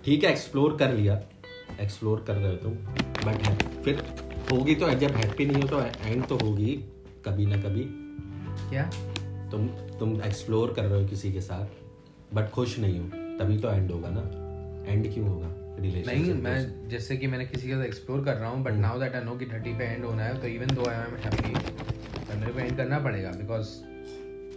ठीक 0.06 0.24
है 0.24 0.32
एक्सप्लोर 0.32 0.76
कर 0.78 0.94
लिया। 0.94 1.22
एक्सप्लोर 1.82 2.24
कर 2.28 2.36
रहे 2.36 2.52
हो 2.52 2.58
तुम 2.58 2.74
बट 3.26 3.82
फिर 3.84 4.04
होगी 4.52 4.76
तो 4.76 4.90
जब 4.92 5.16
हैप्पी 5.16 5.46
नहीं 5.46 5.62
हो 5.62 5.68
तो 5.68 5.82
एंड 6.06 6.26
तो 6.28 6.38
होगी 6.38 6.76
कभी 7.26 7.46
ना 7.46 7.58
कभी। 7.62 7.84
क्या? 8.70 8.90
तुम 9.52 9.68
तुम 10.00 10.22
एक्सप्लोर 10.22 10.74
कर 10.74 10.86
रहे 10.86 11.02
हो 11.02 11.08
किसी 11.08 11.32
के 11.34 11.42
साथ 11.42 12.36
बट 12.36 12.50
खुश 12.50 12.78
नहीं 12.80 13.00
हो। 13.00 13.06
तभी 13.40 13.58
तो 13.58 13.72
एंड 13.72 13.92
होगा 13.92 14.10
ना। 14.12 14.22
एंड 14.92 15.14
क्यों 15.14 15.28
होगा? 15.28 15.48
नहीं 15.82 16.34
मैं 16.34 16.90
जैसे 16.90 17.18
कि 17.18 17.28
मैंने 17.28 17.46
किसी 17.46 17.68
के 17.68 17.74
साथ 17.74 17.84
एक्सप्लोर 17.84 18.24
कर 18.26 18.36
रहा 18.36 18.50
हूँ 18.50 18.64
but 18.64 18.74
now 18.76 19.00
that 19.00 19.16
I 19.16 19.24
know 19.24 19.36
कि 19.36 19.46
थर्टी 19.46 19.74
पे 19.74 19.84
एंड 19.84 20.06
होना 20.06 20.24
है 20.24 20.40
तो 20.42 20.48
even 20.48 20.76
though 20.76 20.86
I 20.86 20.96
am 20.96 21.16
happy 21.26 21.54
तो 22.26 22.40
मेरे 22.40 22.52
को 22.54 22.60
एंड 22.60 22.78
करना 22.78 23.00
पड़ेगा 23.00 23.32
because 23.32 23.68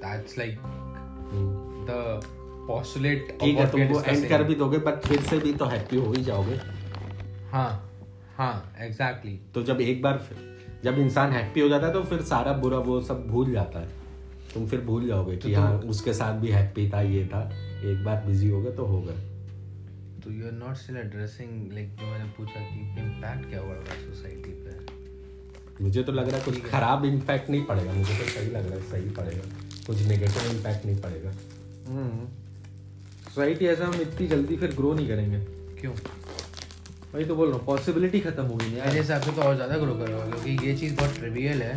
that's 0.04 0.38
like 0.38 0.58
the 1.88 2.20
postulate 2.68 3.36
ठीक 3.40 3.58
है 3.58 3.70
तुमको 3.70 4.00
एंड 4.02 4.28
कर 4.28 4.42
भी 4.42 4.54
दोगे 4.54 4.78
बट 4.78 5.06
फिर 5.06 5.20
से 5.22 5.38
भी 5.38 5.52
तो 5.52 5.64
हैप्पी 5.64 5.96
हो 5.96 6.12
ही 6.12 6.22
जाओगे। 6.24 6.56
हाँ 7.52 7.70
हाँ 8.36 8.74
एग्जैक्टली 8.80 9.32
exactly. 9.32 9.54
तो 9.54 9.62
जब 9.62 9.80
एक 9.80 10.02
बार 10.02 10.26
जब 10.84 10.98
इंसान 10.98 11.32
हैप्पी 11.32 11.60
हो 11.60 11.68
जाता 11.68 11.86
है 11.86 11.92
तो 11.92 12.02
फिर 12.02 12.22
सारा 12.26 12.52
बुरा 12.52 12.78
वो 12.78 13.00
सब 13.00 13.26
भूल 13.26 13.52
जाता 13.52 13.80
है। 13.80 14.01
तुम 14.54 14.66
फिर 14.68 14.80
भूल 14.86 15.06
जाओगे 15.06 15.36
कि 15.36 15.52
हाँ 15.54 15.72
उसके 15.90 16.12
साथ 16.14 16.40
भी 16.40 16.48
हैप्पी 16.50 16.88
था 16.90 17.00
ये 17.02 17.24
था 17.26 17.42
एक 17.84 18.04
बार 18.04 18.24
बिज़ी 18.26 18.48
हो 18.48 18.62
गए 18.62 18.72
तो 18.72 18.84
हो 18.86 19.00
गए। 19.02 19.14
तो 20.24 20.30
you 20.30 20.46
are 20.46 20.52
not 20.54 20.76
still 20.76 20.96
addressing 20.96 21.72
like 21.72 21.94
जो 22.00 22.06
मैंने 22.06 22.24
पूछा 22.36 22.60
कि 22.62 22.80
इम्पैक्ट 23.02 23.48
क्या 23.50 23.60
हुआ 23.60 23.74
होगा 23.74 23.94
सोसाइटी 24.02 24.50
पे? 24.64 25.82
मुझे 25.82 26.02
तो 26.02 26.12
लग 26.12 26.28
रहा 26.28 26.38
है 26.38 26.44
कुछ 26.44 26.62
खराब 26.64 27.04
इम्पैक्ट 27.04 27.50
नहीं 27.50 27.64
पड़ेगा 27.64 27.92
मुझे 27.92 28.14
तो 28.14 28.24
सही 28.24 28.50
लग 28.50 28.66
रहा 28.66 28.74
है 28.74 28.82
सही 28.90 29.08
पड़ेगा। 29.10 29.42
कुछ 29.86 30.02
नेगेटिव 30.08 30.50
इम्पैक्ट 30.50 30.86
नहीं 30.86 30.96
पड़ेगा। 31.00 31.32
सोसाइटी 33.24 33.66
ऐसा 33.66 33.86
हम 33.86 34.00
इतनी 34.00 34.26
जल्दी 34.28 34.56
फिर 34.56 34.74
ग्रो 34.76 34.92
नहीं 34.94 35.08
करेंगे। 35.08 35.38
क्यों? 35.80 35.92
वही 37.14 37.24
तो 37.24 37.34
बोल 37.36 37.48
रहा 37.48 37.56
हूँ 37.56 37.64
पॉसिबिलिटी 37.66 38.20
खत्म 38.20 38.42
हो 38.42 38.56
गई 38.56 38.66
मेरे 38.66 38.78
यार। 38.78 38.96
हिसाब 38.96 39.22
से 39.22 39.32
तो 39.32 39.42
और 39.42 39.54
ज़्यादा 39.54 39.78
ग्रो 39.78 39.94
करोगे 39.94 40.30
क्योंकि 40.30 40.66
ये 40.66 40.76
चीज़ 40.78 40.94
बहुत 40.96 41.16
ट्रिवियल 41.16 41.62
है। 41.62 41.74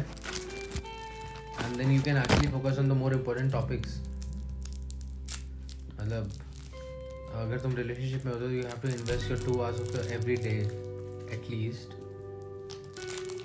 And 1.76 1.84
then 1.84 1.92
you 1.92 2.02
can 2.02 2.18
actually 2.18 2.48
focus 2.48 2.78
on 2.80 2.90
the 2.90 2.92
more 2.94 3.14
important 3.14 3.52
topics 3.52 3.98
मतलब 6.00 6.32
अगर 7.36 7.60
तुम 7.60 7.76
रिलेशनशिप 7.76 8.26
में 8.26 8.32
हो 8.34 8.40
तो 8.40 8.50
you 8.50 8.62
have 8.64 8.80
to 8.82 8.88
invest 8.90 9.32
your 9.32 9.40
two 9.46 9.60
hours 9.62 9.80
of 9.80 10.12
every 10.14 10.36
day 10.36 10.56
at least 11.36 11.94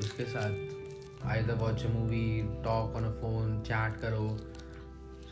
उसके 0.01 0.25
साथ 0.25 1.27
either 1.27 1.55
watch 1.55 1.85
a 1.85 1.89
movie 1.89 2.41
talk 2.65 2.97
on 2.97 3.05
a 3.05 3.11
phone 3.21 3.61
chat 3.67 4.01
करो. 4.03 4.29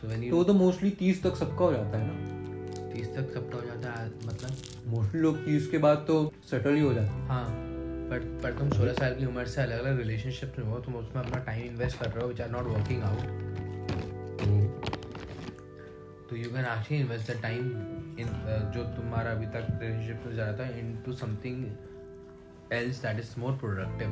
so 0.01 0.07
when 0.07 0.19
तो 0.19 0.25
यू 0.27 0.35
वो 0.35 0.43
तो 0.43 0.53
मोस्टली 0.53 0.89
तीस 0.99 1.23
तक 1.23 1.35
सबका 1.35 1.65
हो 1.65 1.71
जाता 1.73 1.97
है 1.97 2.07
ना? 2.07 2.91
तीस 2.93 3.07
तक 3.15 3.33
सबका 3.33 3.57
हो 3.57 3.65
जाता 3.65 3.91
है 3.91 4.07
मतलब 4.25 4.51
मोस्टली 4.95 5.21
लोग 5.21 5.37
तीस 5.45 5.67
के 5.67 5.77
बाद 5.87 6.05
तो 6.07 6.21
सेटल 6.49 6.75
ही 6.75 6.81
हो 6.81 6.93
जाते 6.93 7.07
हैं। 7.07 7.27
हाँ। 7.27 7.68
बट 8.09 8.23
पर 8.43 8.57
तुम 8.59 8.69
सोलह 8.71 8.93
साल 8.93 9.15
की 9.15 9.25
उम्र 9.25 9.45
से 9.47 9.61
अलग 9.61 9.79
अलग 9.79 9.97
रिलेशनशिप 9.97 10.55
में 10.59 10.65
हो, 10.65 10.79
तुम 10.79 10.95
उसमें 10.95 11.21
अपना 11.23 11.43
टाइम 11.43 11.65
इन्वेस्ट 11.65 11.99
कर 11.99 12.09
रहे 12.09 12.21
हो 12.21 12.27
which 12.29 12.41
are 12.41 12.49
not 12.51 12.67
working 12.67 13.03
out 13.03 13.47
तो 16.29 16.35
you 16.35 16.49
can 16.49 16.65
actually 16.65 16.99
invest 17.01 17.31
the 17.31 17.41
time 17.41 17.69
in 18.19 18.27
जो 18.73 18.83
तुम्हारा 18.95 19.31
अभी 19.31 19.45
तक 19.47 19.67
रिलेशनशिप 19.81 20.25
में 20.25 20.35
जा 20.35 20.45
रहा 20.45 20.57
था 20.59 20.77
into 21.05 21.13
something 21.15 21.65
else 22.73 23.01
that 23.01 23.19
is 23.19 23.33
more 23.39 23.53
productive 23.57 24.09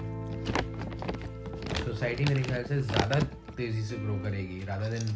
society 1.83 2.25
मेरे 2.25 2.41
ख्याल 2.43 2.63
से 2.65 2.81
ज़्यादा 2.83 3.19
तेज़ी 3.57 3.83
से 3.83 3.97
ग्रो 3.97 4.19
करेगी 4.23 4.63
रादर 4.65 4.89
देन 4.89 5.15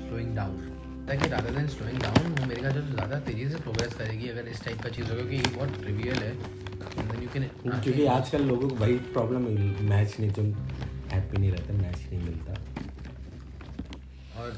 स्लोइंग 0.00 0.34
डाउन 0.36 0.77
ताकि 1.08 1.28
रादर 1.30 1.50
देन 1.56 1.66
स्लोइंग 1.68 1.98
डाउन 2.02 2.32
वो 2.38 2.46
मेरे 2.46 2.60
ख्याल 2.60 2.72
से 2.72 2.80
ज़्यादा 2.92 3.18
तेज़ी 3.26 3.48
से 3.50 3.58
प्रोग्रेस 3.66 3.94
करेगी 3.98 4.28
अगर 4.28 4.48
इस 4.48 4.64
टाइप 4.64 4.82
का 4.82 4.88
चीज़ 4.96 5.10
होगा 5.10 5.24
क्योंकि 5.28 5.54
बहुत 5.56 5.80
ट्रिवियल 5.82 6.18
है 6.22 6.32
and 7.00 7.10
then 7.10 7.20
you 7.22 7.30
can 7.32 7.44
क्योंकि 7.84 8.04
आजकल 8.12 8.42
लोगों 8.44 8.68
को 8.68 8.74
वही 8.76 8.96
प्रॉब्लम 9.14 9.46
है 9.46 9.82
मैच 9.88 10.16
नहीं 10.20 10.30
तुम 10.32 10.46
हैप्पी 11.12 11.38
नहीं 11.38 11.50
रहते 11.50 11.72
मैच 11.72 11.98
नहीं 12.12 12.22
मिलता। 12.22 12.52
और 14.40 14.48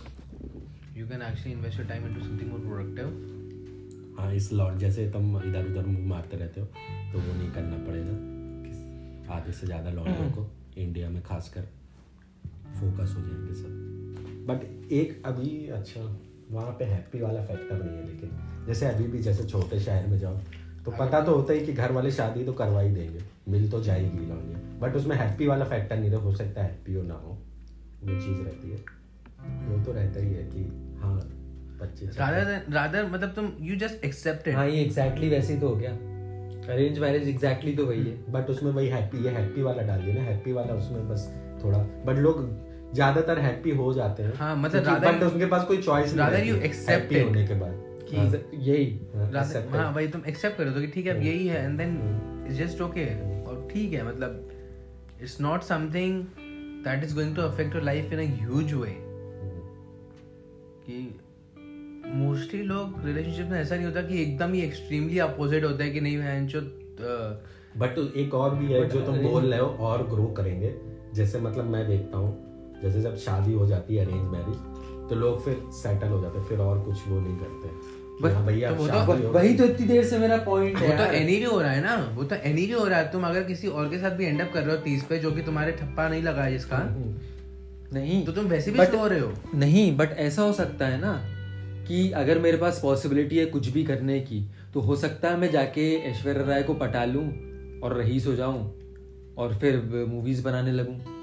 you 0.97 1.07
can 1.09 1.23
actually 1.23 1.52
invest 1.52 1.78
your 1.78 1.88
time 1.88 2.07
into 2.07 2.21
something 2.21 2.50
more 2.50 2.61
productive 2.61 4.16
हाँ 4.19 4.33
इस 4.35 4.52
लॉट 4.52 4.78
जैसे 4.78 5.09
तुम 5.11 5.37
इधर 5.38 5.66
उधर 5.66 5.87
मुँह 5.87 6.07
मारते 6.09 6.37
रहते 6.37 6.61
हो 6.61 6.66
तो 7.12 7.19
वो 7.19 7.35
नहीं 7.35 7.50
करना 7.52 7.76
पड़ेगा। 7.87 9.35
आधे 9.35 9.52
से 9.52 9.66
ज़्यादा 9.66 9.90
लॉटों 9.90 10.30
को 10.30 10.49
इंडिया 10.78 11.09
में 11.11 11.23
खासकर 11.23 11.69
फोकस 12.80 13.14
हो 13.16 13.23
जाएँगे 13.23 13.54
सब। 13.54 14.45
बट 14.49 14.92
एक 14.92 15.23
अभी 15.26 15.50
अच्छा 15.78 16.00
वहाँ 16.50 16.71
पे 16.78 16.85
हैप्पी 16.85 17.21
वाला 17.21 17.45
फैक्टर 17.45 17.85
नहीं 17.85 17.97
है 17.97 18.07
लेकिन 18.07 18.30
जैसे 18.66 18.87
अभी 18.87 19.04
भी 19.04 19.19
जैसे 19.19 19.45
छोटे 19.45 19.80
शहर 19.80 20.07
में 20.07 20.19
जाओ 20.19 20.38
तो 20.85 20.90
पता 20.90 21.21
तो 21.21 21.35
होता 21.35 21.52
ही 21.52 21.61
कि 21.66 21.73
घर 21.73 21.92
वाले 21.92 22.11
शादी 22.11 22.45
तो 22.45 22.52
करवा 22.52 22.80
ही 22.80 22.90
देंगे 22.90 23.21
मिल 23.49 23.71
तो 23.71 23.83
जाएगी 23.83 24.26
लॉन्ग 24.26 24.78
बट 24.83 24.97
उसमें 24.97 25.16
हैप्पी 25.16 25.47
वाला 25.47 25.64
फैक्टर 25.64 25.99
नहीं 25.99 26.11
रहा 26.11 26.21
हो 26.21 26.33
सकता 26.33 26.62
हैप्पी 26.62 26.95
हो 26.95 27.02
ना 27.02 27.14
हो 27.14 27.38
वो 28.04 28.21
चीज़ 28.21 28.40
रहती 28.42 28.71
है। 28.71 28.76
वो 29.69 29.85
तो 29.85 29.92
रहता 29.92 30.21
ही 30.21 30.33
है 30.35 30.42
कि 30.45 30.62
हाँ 31.02 31.14
बच्चे 31.80 32.07
रादर 32.73 33.07
मतलब 33.07 33.33
तुम 33.37 33.52
यू 33.61 33.76
जस्ट 33.76 34.04
एक्सेप्ट 34.04 34.49
हाँ 34.49 34.66
ये 34.69 34.83
एग्जैक्टली 34.83 35.28
वैसे 35.28 35.52
ही 35.54 35.61
तो 35.61 35.69
हो 35.69 35.76
गया। 35.76 35.90
अरेंज 36.73 36.99
मैरिज 36.99 37.28
एग्जैक्टली 37.28 37.75
तो 37.76 37.87
वही 37.87 38.02
है 38.04 38.33
बट 38.33 38.50
उसमें 38.50 38.73
वही 38.73 38.88
हैप्पी 38.88 39.25
ये 39.25 39.30
हैप्पी 39.30 39.62
वाला 39.62 39.83
डाल 39.83 40.02
दिया 40.02 40.14
ना 40.14 40.21
हैप्पी 40.21 40.52
वाला 40.52 40.75
उसमें 40.75 41.09
बस 41.09 41.28
थोड़ा 41.64 41.78
बट 41.78 42.19
लोग 42.19 42.40
ज़्यादातर 42.94 43.38
हैप्पी 43.38 43.70
हो 43.70 43.92
जाते 43.94 44.23
हैं। 44.23 44.32
हाँ, 44.35 44.56
मतलब 44.56 44.85
rather- 44.85 45.14
but 45.14 45.32
उनके 45.32 45.47
पास 45.47 45.64
कोई 45.64 45.82
चॉइस 45.82 46.14
नहीं 46.14 46.50
है। 46.50 46.70
accept 46.70 47.11
happy 47.11 47.25
होने 47.25 47.47
के 47.47 47.54
बाद। 47.54 47.87
कि 48.11 48.16
हाँ, 48.16 48.26
यही 48.54 49.00
हाँ, 49.14 49.30
accept 49.32 49.75
हाँ 49.76 49.94
भाई 49.94 50.09
तुम 50.09 50.23
एक्सेप्ट 50.28 50.56
कर 50.59 50.64
दो 50.64 50.80
कि 50.80 50.87
ठीक 50.87 51.06
है 51.06 51.16
अब 51.16 51.23
यही 51.23 51.47
है 51.47 51.64
and 51.64 51.78
then. 51.78 51.97
It's 52.47 52.59
just 52.59 52.80
okay 52.80 53.04
और 53.44 53.68
ठीक 53.73 53.92
है 53.92 54.06
मतलब 54.09 54.49
it's 55.23 55.40
not 55.40 55.62
something 55.62 56.23
that 56.85 57.04
is 57.04 57.14
going 57.14 57.37
to 57.37 57.42
affect 57.42 57.75
your 57.75 57.85
life 57.85 58.12
in 58.12 58.18
a 58.18 58.23
huge 58.23 58.73
way 58.75 58.97
कि 60.87 61.20
मोस्टली 62.06 62.62
लोग 62.62 63.06
रिलेशनशिप 63.06 63.47
में 63.47 63.61
ऐसा 63.61 63.76
नहीं 63.76 63.87
होता 63.87 64.02
कि 64.02 64.23
एकदम 64.23 64.52
ही 64.52 64.61
एक्सट्रीमली 64.61 65.18
अपोजिट 65.18 65.64
होता 65.64 65.85
है 65.85 65.90
कि 65.90 66.00
नहीं 66.00 66.16
मैं 66.18 66.47
जो 66.47 66.61
बट 67.76 67.99
एक 68.16 68.35
और 68.35 68.54
भी 68.54 68.73
है 68.73 68.88
जो 68.88 69.00
तुम 69.00 69.18
बोल 69.18 69.44
रहे 69.44 69.61
हो 69.61 69.66
और 69.66 70.06
ग्रो 70.09 70.25
करेंगे। 70.26 70.75
जैसे 71.14 71.40
मतलब 71.40 71.64
मैं 71.64 71.87
देखता 71.88 72.18
हूँ 72.18 72.50
जैसे 72.82 73.02
जब 73.02 73.16
शादी 73.16 73.52
हो 73.52 73.66
जाती 73.66 73.96
है 73.96 74.04
अरेंज 74.06 74.22
मैरिज 74.22 75.08
तो 75.10 75.14
लोग 75.14 75.44
फिर 75.44 75.62
सेटल 75.72 76.08
हो 76.08 76.20
जाते 76.22 76.38
हैं 76.38 76.46
फिर 76.46 76.58
और 76.58 76.80
कुछ 76.80 76.96
वो 77.08 77.20
नहीं 77.20 77.37
करते। 77.37 77.68
हाँ 78.34 78.44
भैया 78.46 78.70
तो 78.70 78.87
तो- 78.87 79.34
वही 79.34 79.54
तो 79.54 79.64
इतनी 79.64 79.87
देर 79.87 80.04
से 80.04 80.18
मेरा 80.18 80.37
पॉइंट 80.37 80.78
वो 80.78 80.87
है 80.87 80.96
तो 80.99 81.12
एनी 81.12 81.37
भी 81.37 81.44
हो 81.44 81.60
रहा 81.60 81.70
है 81.70 81.82
ना 81.84 82.12
वो 82.14 82.25
तो 82.25 82.37
एनी 82.37 82.66
भी 82.66 82.72
हो 82.72 82.84
रहा 82.84 82.99
है। 82.99 83.12
तुम 83.12 83.22
अगर 83.26 83.42
किसी 83.42 83.68
और 83.68 83.88
के 83.88 83.99
साथ 83.99 84.10
भी 84.10 84.25
एंड 84.26 84.40
अप 84.40 84.50
कर 84.54 84.62
रहे 84.62 84.76
हो 84.76 84.82
तीस 84.82 85.04
पे 85.04 85.18
जो 85.18 85.30
कि 85.32 85.42
तुम्हारे 85.42 85.72
ठप्पा 85.72 86.08
नहीं 86.08 86.22
लगा 86.22 86.42
है 86.42 86.52
जिसका 86.52 86.78
नहीं 87.92 88.25
तो 88.26 88.32
तुम 88.32 88.44
वैसे 88.44 88.70
भी 88.70 88.78
हो 88.96 89.06
रहे 89.06 89.20
हो। 89.20 89.32
नहीं 89.54 89.96
बट 89.96 90.12
ऐसा 90.18 90.42
हो 90.42 90.52
सकता 90.52 90.87
है 90.87 91.00
ना 91.00 91.12
कि 91.88 92.10
अगर 92.10 92.38
मेरे 92.38 92.56
पास 92.56 92.80
पॉसिबिलिटी 92.82 93.37
है 93.38 93.46
कुछ 93.46 93.68
भी 93.68 93.84
करने 93.84 94.20
की 94.20 94.50
तो 94.75 94.80
हो 94.80 94.96
सकता 94.96 95.28
है 95.28 95.37
मैं 95.37 95.50
जाके 95.50 95.94
ऐश्वर्या 95.96 96.44
राय 96.44 96.62
को 96.62 96.75
पटा 96.75 97.04
लूँ 97.04 97.25
और 97.80 97.96
रईस 98.00 98.26
हो 98.26 98.34
जाऊँ 98.34 98.72
और 99.38 99.54
फिर 99.54 99.82
मूवीज़ 100.08 100.44
बनाने 100.44 100.72
लगूं। 100.72 101.19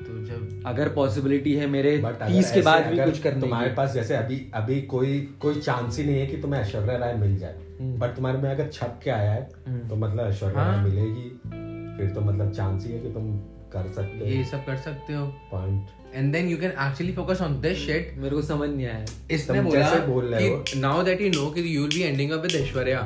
तो 0.00 0.24
जब 0.24 0.62
अगर 0.66 0.88
पॉसिबिलिटी 0.88 1.54
है 1.54 1.66
मेरे 1.66 1.96
तीस 2.06 2.52
के 2.52 2.60
बाद 2.62 2.86
भी 2.86 2.98
कुछ 3.04 3.18
करने 3.22 3.40
तुम्हारे 3.40 3.72
पास 3.74 3.92
जैसे 3.92 4.14
अभी 4.16 4.40
अभी 4.54 4.80
कोई 4.92 5.18
कोई 5.40 5.60
चांस 5.60 5.98
ही 5.98 6.04
नहीं 6.04 6.18
है 6.20 6.26
कि 6.26 6.36
तुम्हें 6.36 6.60
ऐश्वर्या 6.60 6.96
राय 6.96 7.14
मिल 7.14 7.36
जाए। 7.38 7.54
हम्म। 7.80 7.98
बट 7.98 8.14
तुम्हारे 8.16 8.38
में 8.38 8.50
अगर 8.50 8.68
छप 8.68 9.00
के 9.04 9.10
आया 9.10 9.32
है 9.32 9.42
तो 9.88 9.96
मतलब 9.96 10.26
ऐश्वर्या 10.28 10.62
हाँ। 10.62 10.76
राय 10.76 10.84
मिलेगी। 10.84 11.28
फिर 11.98 12.10
तो 12.10 12.20
मतलब 12.20 12.52
चांस 12.52 12.86
ही 12.86 12.92
है 12.92 13.00
कि 13.00 13.12
तुम 13.12 13.36
कर 13.72 13.88
सकते 13.92 14.18
हो। 14.18 14.26
ये 14.26 14.44
सब 14.44 14.64
कर 14.66 14.76
सकते 14.78 15.12
हो। 15.12 15.26
Point 15.52 16.14
and 16.14 16.32
then 16.32 16.48
you 16.48 16.56
can 16.56 16.70
actually 16.70 17.12
focus 17.12 17.40
on 17.42 17.60
this 17.60 17.78
shit 17.78 18.14
मेरे 18.18 18.36
को 18.36 18.42
समझ 18.42 18.68
नहीं 18.70 18.86
आया। 18.86 19.04
इसने 19.30 19.60
बोला 19.62 19.90
बोल 20.06 20.24
रहे 20.24 20.48
हो। 20.48 20.56
कि 20.62 20.78
नाउ 20.80 21.02
दैट 21.02 21.20
यू 21.20 21.28
नो 21.30 21.50
कि 21.50 21.76
you 21.76 21.82
will 21.82 21.90
be 21.94 22.02
ending 22.02 22.30
up 22.30 22.42
with 22.42 22.54
Aishwarya 22.54 23.02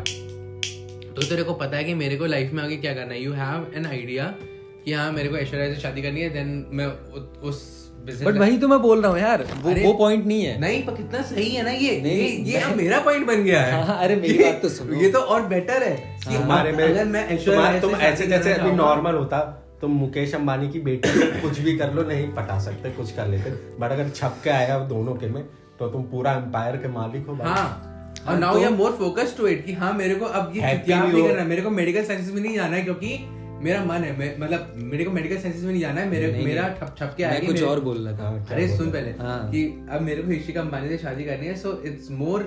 तो 1.16 1.28
तेरे 1.28 1.42
को 1.42 1.54
पता 1.54 1.76
है 1.76 1.84
कि 1.84 1.94
मेरे 1.94 2.16
को 2.16 2.26
लाइफ 2.26 2.52
में 2.52 2.62
आगे 2.62 2.76
क्या 2.76 2.94
करना 2.94 3.14
है। 3.14 3.22
यू 3.22 3.32
हैव 3.32 3.72
एन 3.76 3.86
आइडिया 3.86 4.34
कि 4.84 4.92
हाँ 4.92 5.12
मेरे 5.12 5.28
को 5.28 5.36
ऐश्वर्या 5.36 5.74
से 5.74 5.80
शादी 5.80 6.02
करनी 6.02 6.20
है 6.20 6.30
देन 6.30 6.66
मैं 6.72 6.86
उ- 6.86 7.48
उस 7.48 7.80
बट 8.24 8.36
वही 8.36 8.58
तो 8.58 8.68
मैं 8.68 8.80
बोल 8.82 9.02
रहा 9.02 9.10
हूँ 9.12 9.18
यार 9.20 9.42
वो 9.62 9.72
वो 9.82 9.92
पॉइंट 9.92 10.26
नहीं 10.26 10.44
है। 10.44 10.60
नहीं 10.60 10.82
पर 10.86 10.94
कितना 10.94 11.22
सही 11.22 11.48
है 11.50 11.62
ना 11.62 11.70
ये। 11.70 12.00
नहीं, 12.00 12.12
ये 12.12 12.52
ये 12.52 12.58
अब 12.58 12.76
मेरा 12.76 12.98
पॉइंट 13.00 13.26
बन 13.26 13.42
गया 13.44 13.60
है। 13.62 13.82
हाँ, 13.84 13.98
अरे 13.98 14.16
मेरी 14.16 14.38
बात 14.38 14.62
तो 14.62 14.68
सुनो। 14.68 15.00
ये 15.00 15.10
तो 15.10 15.18
और 15.18 15.42
बेटर 15.46 15.82
है 15.82 16.18
कि 16.28 16.36
तुम्हारे 16.36 16.72
में 16.72 16.84
अगर 16.84 17.04
मैं 17.04 17.28
ऐश्वर्या 17.28 17.80
तुम 17.80 17.94
ऐसे 17.94 18.26
जैसे 18.26 18.52
अभी 18.52 18.72
नॉर्मल 18.72 19.14
होता 19.14 19.38
तुम 19.80 19.90
मुकेश 19.90 20.34
अंबानी 20.34 20.68
की 20.68 20.80
बेटी 20.80 21.40
कुछ 21.40 21.58
भी 21.60 21.76
कर 21.78 21.92
लो 21.94 22.02
नहीं 22.02 22.28
पटा 22.28 22.58
सकते 22.60 22.90
कुछ 22.90 23.12
कर 23.12 23.26
लेते। 23.26 23.50
बट 23.50 23.92
अगर 23.92 24.08
छप 24.08 24.36
के 24.44 24.50
आया 24.50 24.78
दोनों 24.78 25.14
के 25.14 25.26
में 25.26 25.42
तो 25.78 25.88
तुम 25.88 26.02
पूरा 26.02 26.32
एम्पायर 26.32 26.76
के 26.76 26.88
मालिक 26.88 27.26
हो 27.26 27.34
हाँ। 27.34 27.86
और 28.28 28.38
now 28.38 28.58
you 28.58 28.64
are 28.64 28.70
more 28.70 28.90
focused 28.90 29.36
to 29.36 29.46
it 29.46 29.64
कि 29.66 29.72
हाँ 29.72 29.92
मेरे 29.92 30.14
को 30.14 30.26
अब 30.26 30.52
ये 30.56 30.60
क्या 30.76 31.04
भी 31.04 31.22
करना 31.22 31.40
है। 31.42 31.46
मेरे 31.48 31.62
को 31.62 31.70
मेडिकल 31.70 32.04
साइंसेस 32.04 32.34
में 32.34 32.42
नहीं 32.42 32.54
जाना 32.54 32.76
है 32.76 32.82
क्योंकि 32.82 33.18
मेरा 33.62 33.84
मन 33.84 34.04
है 34.04 34.38
मतलब 34.40 34.74
मेरे 34.76 35.04
को 35.04 35.10
मेडिकल 35.10 35.38
साइंसेस 35.38 35.62
में 35.62 35.70
नहीं 35.70 35.80
जाना 35.80 36.00
है 36.00 36.08
मेरे 36.08 36.30
नहीं, 36.32 36.44
मेरा 36.44 36.68
ठप 36.80 36.94
ठप 36.98 37.14
के 37.16 37.24
मैं 37.26 37.36
आगे 37.36 37.46
कुछ 37.46 37.62
और 37.62 37.80
बोल 37.80 38.08
रहा 38.08 38.18
था 38.18 38.22
हाँ, 38.22 38.46
अरे 38.50 38.68
सुन 38.76 38.90
पहले 38.90 39.10
हाँ। 39.18 39.50
कि 39.50 39.64
अब 39.90 40.02
मेरे 40.02 40.22
को 40.22 40.32
इशिका 40.32 40.60
अंबानी 40.60 40.88
से 40.88 40.98
शादी 40.98 41.24
करनी 41.24 41.46
है 41.46 41.54
so 41.56 41.72
it's 41.86 42.10
more 42.10 42.42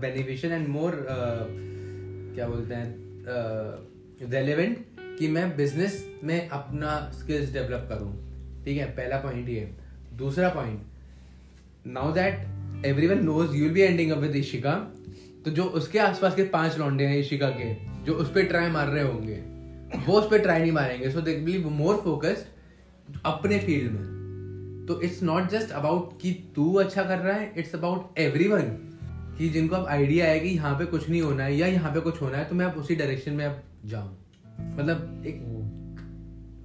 beneficial 0.00 0.52
and 0.52 0.68
more 0.68 1.06
क्या 1.08 2.48
बोलते 2.48 2.74
हैं 2.74 4.30
रेलेवेंट 4.30 4.78
कि 5.18 5.28
मैं 5.28 5.56
बिज़नेस 5.56 6.04
में 6.24 6.48
अपना 6.48 7.10
स्किल्स 7.14 7.52
डेवलप 7.52 7.86
करूँ। 7.88 8.12
ठीक 8.64 8.78
है 8.78 8.84
पहला 8.96 9.16
पॉइंट 9.16 9.48
ये। 9.48 9.70
दूसरा 10.14 10.48
point 10.48 10.80
now 11.86 12.12
that 12.12 12.84
everyone 12.86 13.24
knows 13.24 13.54
you 13.56 13.62
will 13.64 13.72
be 13.72 13.80
ending 13.80 14.12
up 14.12 14.18
with 14.18 14.36
Ishika 14.36 14.72
तो 15.44 15.50
जो 15.50 15.64
उसके 15.80 15.98
आसपास 15.98 16.34
के 16.34 16.44
पाँच 16.48 16.78
लौंडे 16.78 17.04
हैं 17.04 17.18
ईशिका 17.18 17.48
के 17.50 17.72
जो 18.04 18.14
उस 18.14 18.30
पर 18.30 18.42
ट्राई 18.42 18.70
मार 18.70 18.88
रहे 18.88 19.02
होंगे 19.02 19.38
वो 19.96 20.18
उस 20.20 20.30
पर 20.30 20.38
ट्राई 20.38 20.60
नहीं 20.60 20.72
मारेंगे। 20.72 21.10
So 21.10 21.20
they 21.20 21.34
will 21.36 21.62
be 21.62 21.70
more 21.70 21.96
focused 22.04 23.18
अपने 23.24 23.58
फ़ील्ड 23.58 23.92
में। 23.92 24.86
तो 24.86 25.00
इट्स 25.02 25.22
नॉट 25.22 25.48
जस्ट 25.50 25.70
अबाउट 25.72 26.20
कि 26.20 26.32
तू 26.56 26.72
अच्छा 26.74 27.02
कर 27.02 27.18
रहा 27.18 27.34
है 27.36 27.52
इट्स 27.56 27.74
अबाउट 27.74 28.18
एवरीवन 28.18 28.62
कि 29.38 29.48
जिनको 29.48 29.76
अब 29.76 29.86
आइडिया 29.88 30.26
है 30.26 30.38
कि 30.40 30.48
यहाँ 30.48 30.74
पे 30.78 30.84
कुछ 30.86 31.08
नहीं 31.10 31.22
होना 31.22 31.44
है 31.44 31.56
या 31.56 31.66
यहाँ 31.66 31.92
पे 31.94 32.00
कुछ 32.00 32.20
होना 32.22 32.38
है 32.38 32.44
तो 32.44 32.54
मैं 32.54 32.66
अब 32.66 32.78
उसी 32.78 32.94
डायरेक्शन 32.94 33.32
में 33.32 33.44
अब 33.44 33.62
जाऊँ। 33.86 34.16
मतलब 34.74 35.22
एक 35.26 35.38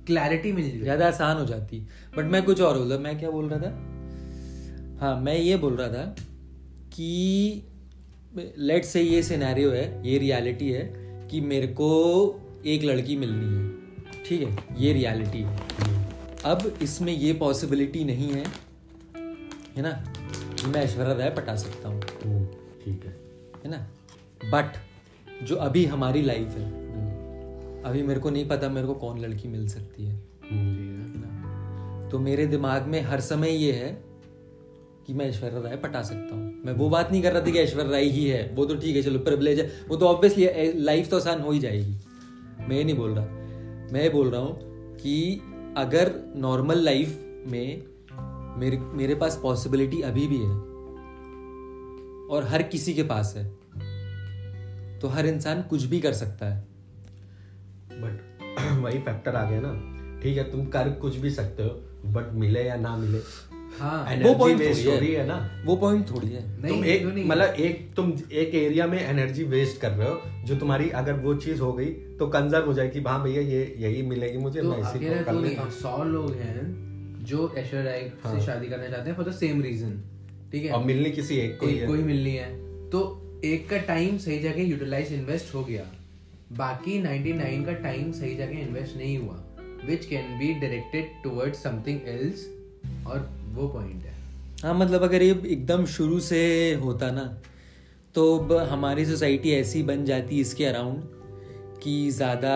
क्लैरिटी 0.07 0.51
मिल 0.51 0.69
जाए। 0.69 0.79
ज़्यादा 0.79 1.07
आसान 1.07 1.37
हो 1.37 1.45
जाती। 1.45 1.79
बट 2.17 2.25
मैं 2.25 2.43
कुछ 2.43 2.61
और 2.61 2.77
बोल 2.77 2.89
रहा, 2.89 2.99
मैं 2.99 3.17
क्या 3.19 3.29
बोल 3.29 3.49
रहा 3.49 3.59
था? 3.59 3.69
हाँ 5.01 5.19
मैं 5.21 5.35
ये 5.35 5.55
बोल 5.57 5.75
रहा 5.75 5.87
था 5.87 6.15
कि 6.93 7.63
लेट 8.37 8.85
से 8.85 9.01
ये 9.01 9.21
सिनेरियो 9.23 9.71
है, 9.71 10.07
ये 10.07 10.17
रियलिटी 10.17 10.69
है 10.71 10.83
कि 11.29 11.41
मेरे 11.41 11.67
को 11.69 11.89
एक 12.67 12.83
लड़की 12.83 13.15
मिलनी 13.15 13.55
है। 13.55 13.69
ठीक 14.25 14.41
है? 14.41 14.57
ये 14.77 14.93
रियलिटी 14.93 15.41
है। 15.41 15.57
अब 16.45 16.77
इसमें 16.81 17.13
ये 17.13 17.33
पॉसिबिलिटी 17.33 18.03
नहीं 18.03 18.29
है 18.29 18.45
है 19.77 19.81
ना? 19.81 19.91
कि 20.61 20.67
मैं 20.67 20.83
ऐश्वर्या 20.83 21.13
राय 21.13 21.29
पटा 21.29 21.55
सकता 21.55 21.89
हूँ। 21.89 22.01
ठीक 22.85 23.05
है। 23.05 23.11
है 23.65 23.71
ना? 23.71 23.87
बट 24.45 24.73
जो 25.43 25.55
अभी 25.55 25.85
हमारी 25.85 26.21
लाइफ 26.21 26.47
है 26.47 26.85
अभी 27.83 28.03
मेरे 28.03 28.19
को 28.19 28.29
नहीं 28.29 28.47
पता 28.47 28.69
मेरे 28.69 28.87
को 28.87 28.93
कौन 28.93 29.19
लड़की 29.19 29.47
मिल 29.47 29.67
सकती 29.67 30.05
है। 30.05 30.15
हम्म? 30.51 32.09
तो 32.09 32.19
मेरे 32.19 32.45
दिमाग 32.45 32.83
में 32.83 33.01
हर 33.01 33.19
समय 33.19 33.49
ये 33.49 33.71
है 33.71 34.03
कि 35.07 35.13
मैं 35.13 35.25
ऐश्वर्या 35.25 35.59
राय 35.59 35.75
पटा 35.75 36.01
सकता 36.01 36.35
हूँ। 36.35 36.61
मैं 36.65 36.73
वो 36.73 36.89
बात 36.89 37.11
नहीं 37.11 37.21
कर 37.23 37.31
रहा 37.31 37.41
था 37.41 37.51
कि 37.51 37.59
ऐश्वर्या 37.59 37.91
राय 37.91 38.05
ही 38.05 38.25
है। 38.25 38.51
वो 38.53 38.65
तो 38.65 38.75
ठीक 38.75 38.95
है 38.95 39.01
चलो 39.01 39.19
प्रिविलेज 39.19 39.59
है। 39.59 39.71
वो 39.87 39.97
तो 39.97 40.07
ऑब्वियसली 40.07 40.83
लाइफ 40.83 41.09
तो 41.09 41.17
आसान 41.17 41.41
हो 41.41 41.51
ही 41.51 41.59
जाएगी। 41.59 41.95
मैं 42.67 42.83
नहीं 42.83 42.95
बोल 42.95 43.15
रहा। 43.15 43.25
मैं 43.93 44.11
बोल 44.11 44.29
रहा 44.29 44.41
हूँ 44.41 44.57
कि 44.97 45.41
अगर 45.77 46.11
नॉर्मल 46.35 46.77
लाइफ 46.77 47.19
में 47.47 47.83
मेरे 48.59 48.77
मेरे 48.77 49.15
पास 49.15 49.39
पॉसिबिलिटी 49.41 50.01
अभी 50.01 50.27
भी 50.27 50.37
है 50.37 50.53
और 52.27 52.47
हर 52.49 52.63
किसी 52.63 52.93
के 52.93 53.03
पास 53.03 53.33
है 53.37 53.43
तो 54.99 55.07
हर 55.07 55.25
इंसान 55.25 55.61
कुछ 55.61 55.83
भी 55.83 55.99
कर 55.99 56.13
सकता 56.13 56.45
है। 56.45 56.61
बट 57.91 58.79
वही 58.83 58.99
फैक्टर 58.99 59.35
आ 59.35 59.49
गया 59.49 59.59
ना। 59.63 59.73
ठीक 60.21 60.37
है, 60.37 60.43
तुम 60.51 60.65
कर 60.65 60.89
कुछ 60.91 61.15
भी 61.15 61.29
सकते 61.29 61.63
हो 61.63 61.69
बट 62.11 62.33
मिले 62.33 62.63
या 62.63 62.75
ना 62.75 62.95
मिले 62.97 63.19
हाँ। 63.79 64.03
वो 64.03 64.11
एनर्जी 64.11 64.35
पॉइंट 64.39 64.59
वेस्ट 64.59 64.85
थोड़ी 64.85 64.95
हो। 64.95 64.99
रही 64.99 65.13
है 65.13 65.21
है 65.21 65.27
ना। 65.27 65.63
वो 65.65 65.75
पॉइंट 65.75 66.09
थोड़ी 66.11 66.27
है। 66.27 66.43
नहीं, 66.61 66.73
तुम 66.73 66.85
एक 66.85 67.03
तो 67.03 67.27
मतलब 67.27 67.55
एक 67.59 67.93
तुम 67.95 68.13
एक 68.31 68.55
एरिया 68.55 68.87
में 68.87 69.07
एनर्जी 69.07 69.43
वेस्ट 69.43 69.81
कर 69.81 69.91
रहे 69.91 70.09
हो 70.09 70.21
जो 70.45 70.55
तुम्हारी 70.55 70.89
अगर 70.89 71.13
वो 71.13 71.35
चीज़ 71.35 71.61
हो 71.61 71.73
गई 71.73 71.85
तो 72.19 72.27
कंजर्व 72.27 72.65
हो 72.65 72.73
जाएगी। 72.73 72.99
हाँ 72.99 73.23
भैया 73.23 73.41
ये 73.41 73.75
यही 73.77 74.01
मिलेगी 74.01 74.37
मुझे 74.37 74.61
तो 74.61 74.69
मैं 74.69 74.79
इसी 74.81 74.99
को 74.99 75.13
कर 75.13 75.33
तो 75.33 75.41
लेता 75.41 75.69
सौ 75.69 76.03
लोग 76.03 76.35
हैं 76.35 77.25
जो 77.25 77.53
ऐश्वर्या 77.57 77.85
राय 77.85 78.11
से 78.27 78.45
शादी 78.45 78.67
करना 78.67 78.87
चाहते 78.87 79.09
हैं 79.09 79.17
फॉर 79.17 79.25
द 79.25 79.31
सेम 79.31 79.61
रीजन 79.61 80.01
ठीक 80.51 80.65
है? 80.65 80.71
और 80.71 80.83
मिलनी 80.83 81.11
किसी 81.11 81.35
एक 81.35 81.59
को 81.59 81.67
ही 81.67 81.79
एक 81.79 81.87
को 81.87 81.93
ही 81.93 82.03
मिलनी 82.03 82.35
है। 82.35 82.49
तो 82.89 83.03
एक 83.45 83.69
का 83.69 83.77
टाइम 83.77 84.17
सही 84.17 84.39
जगह 84.39 84.61
यूटिलाइज 84.61 85.13
इन्वेस्ट 85.13 85.53
हो 85.55 85.63
गया। 85.63 85.83
बाकी 86.51 87.01
99 87.03 87.65
का 87.65 87.73
टाइम 87.73 88.11
सही 88.11 88.35
जगह 88.35 88.59
इन्वेस्ट 88.59 88.97
नहीं 88.97 89.17
हुआ 89.17 89.43
which 89.85 90.05
can 90.05 90.37
be 90.39 90.53
directed 90.53 91.23
towards 91.23 91.63
something 91.63 91.99
else 92.07 92.45
और 93.07 93.29
वो 93.53 93.67
पॉइंट 93.67 94.03
है। 94.03 94.13
हाँ 94.63 94.73
मतलब 94.73 95.03
अगर 95.03 95.23
ये 95.23 95.31
एकदम 95.47 95.85
शुरू 95.85 96.19
से 96.19 96.73
होता 96.83 97.11
ना 97.11 97.23
तो 98.15 98.57
हमारी 98.59 99.05
सोसाइटी 99.05 99.51
ऐसी 99.51 99.83
बन 99.83 100.05
जाती 100.05 100.39
इसके 100.41 100.65
अराउंड 100.65 101.03
कि 101.83 102.09
ज़्यादा 102.11 102.53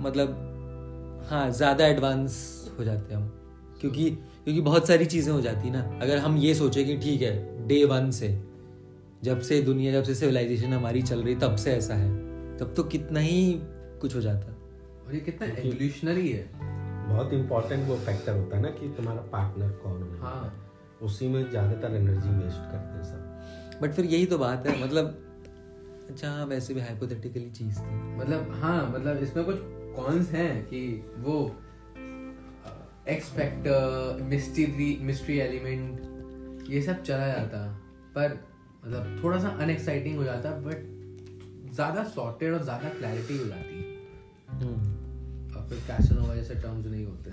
मतलब 0.00 0.38
हाँ 1.30 1.50
ज़्यादा 1.50 1.86
एडवांस 1.86 2.34
हो 2.78 2.84
जाते 2.84 3.14
हम। 3.14 3.28
क्योंकि 3.80 4.10
क्योंकि 4.10 4.60
बहुत 4.60 4.88
सारी 4.88 5.04
चीज़ें 5.06 5.32
हो 5.32 5.40
जाती 5.40 5.70
ना। 5.70 5.80
अगर 6.02 6.18
हम 6.18 6.36
ये 6.36 6.54
सोचें 6.54 6.84
कि 6.86 6.96
ठीक 6.96 7.22
है 7.22 7.66
डे 7.68 7.84
वन 7.84 8.10
से 8.10 8.28
जब 9.24 9.40
से 9.40 9.60
दुनिया 9.62 9.92
जब 9.92 10.04
से 10.04 10.14
सिविलाइजेशन 10.14 10.72
हमारी 10.72 11.02
चल 11.02 11.22
रही 11.22 11.34
तब 11.36 11.56
से 11.56 11.72
ऐसा 11.72 11.94
है। 11.94 12.10
तब 12.58 12.74
तो 12.76 12.82
कितना 12.84 13.20
ही 13.20 13.60
कुछ 14.00 14.14
हो 14.16 14.20
जाता। 14.20 14.52
और 15.06 15.14
ये 15.14 15.20
कितना 15.20 15.46
एवोल्यूशनरी 15.48 16.28
है। 16.28 16.71
बहुत 17.12 17.32
इंपॉर्टेंट 17.32 17.88
वो 17.88 17.96
फैक्टर 17.96 18.36
होता 18.36 18.56
है 18.56 18.62
ना 18.62 18.70
कि 18.70 18.88
तुम्हारा 18.88 19.22
पार्टनर 19.32 19.70
कौन 19.82 20.02
होना 20.02 20.18
हाँ। 20.20 20.52
उसी 21.02 21.28
में 21.28 21.50
ज़्यादातर 21.50 21.94
एनर्जी 21.96 22.28
वेस्ट 22.28 22.70
करते 22.70 22.96
हैं 22.96 23.04
सब। 23.04 23.80
बट 23.82 23.92
फिर 23.92 24.04
यही 24.04 24.26
तो 24.26 24.38
बात 24.38 24.66
है 24.66 24.82
मतलब 24.84 25.18
अच्छा 26.10 26.30
हाँ 26.30 26.46
वैसे 26.46 26.74
भी 26.74 26.80
हाइपोथेटिकली 26.80 27.50
चीज़ 27.50 27.78
थी। 27.78 28.16
मतलब 28.16 28.52
हाँ 28.62 28.90
मतलब 28.90 29.22
इसमें 29.22 29.44
कुछ 29.44 29.56
कॉन्स 29.96 30.30
हैं 30.30 30.64
कि 30.66 30.80
वो 31.18 31.34
X 33.08 33.30
factor 33.30 34.22
mystery 34.22 34.96
mystery 35.02 35.38
element 35.38 36.70
ये 36.70 36.82
सब 36.82 37.02
चला 37.02 37.26
जाता। 37.26 37.66
पर 38.16 38.38
मतलब 38.84 39.22
थोड़ा 39.24 39.38
सा 39.38 39.48
अनएक्साइटिंग 39.60 40.18
हो 40.18 40.24
जाता 40.24 40.50
बट 40.60 40.90
ज़्यादा 41.74 42.04
सॉर्टेड 42.04 42.54
और 42.54 42.62
ज़्यादा 42.62 42.88
क्लैरिटी 42.88 43.38
हो 43.38 43.44
जाती। 43.44 43.82
है 44.50 44.91
फिर 45.72 45.80
कैसनोवा 45.80 46.34
जैसे 46.34 46.54
टर्म्स 46.54 46.86
नहीं 46.86 47.04
होते 47.06 47.30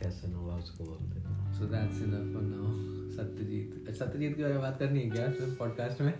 कैसे 0.00 0.28
नोवा 0.28 0.54
उसको 0.54 0.84
बोलते 0.84 1.20
हैं। 1.20 1.52
So 1.58 1.64
that's 1.64 2.02
enough 2.02 2.34
for 2.34 2.42
now 2.42 2.70
Satyajit 3.16 3.94
Satyajit 3.94 4.36
के 4.36 4.42
बारे 4.42 4.54
में 4.54 4.62
बात 4.62 4.78
करनी 4.78 5.00
है 5.00 5.10
क्या 5.10 5.26
पॉडकास्ट 5.58 6.00
में? 6.00 6.14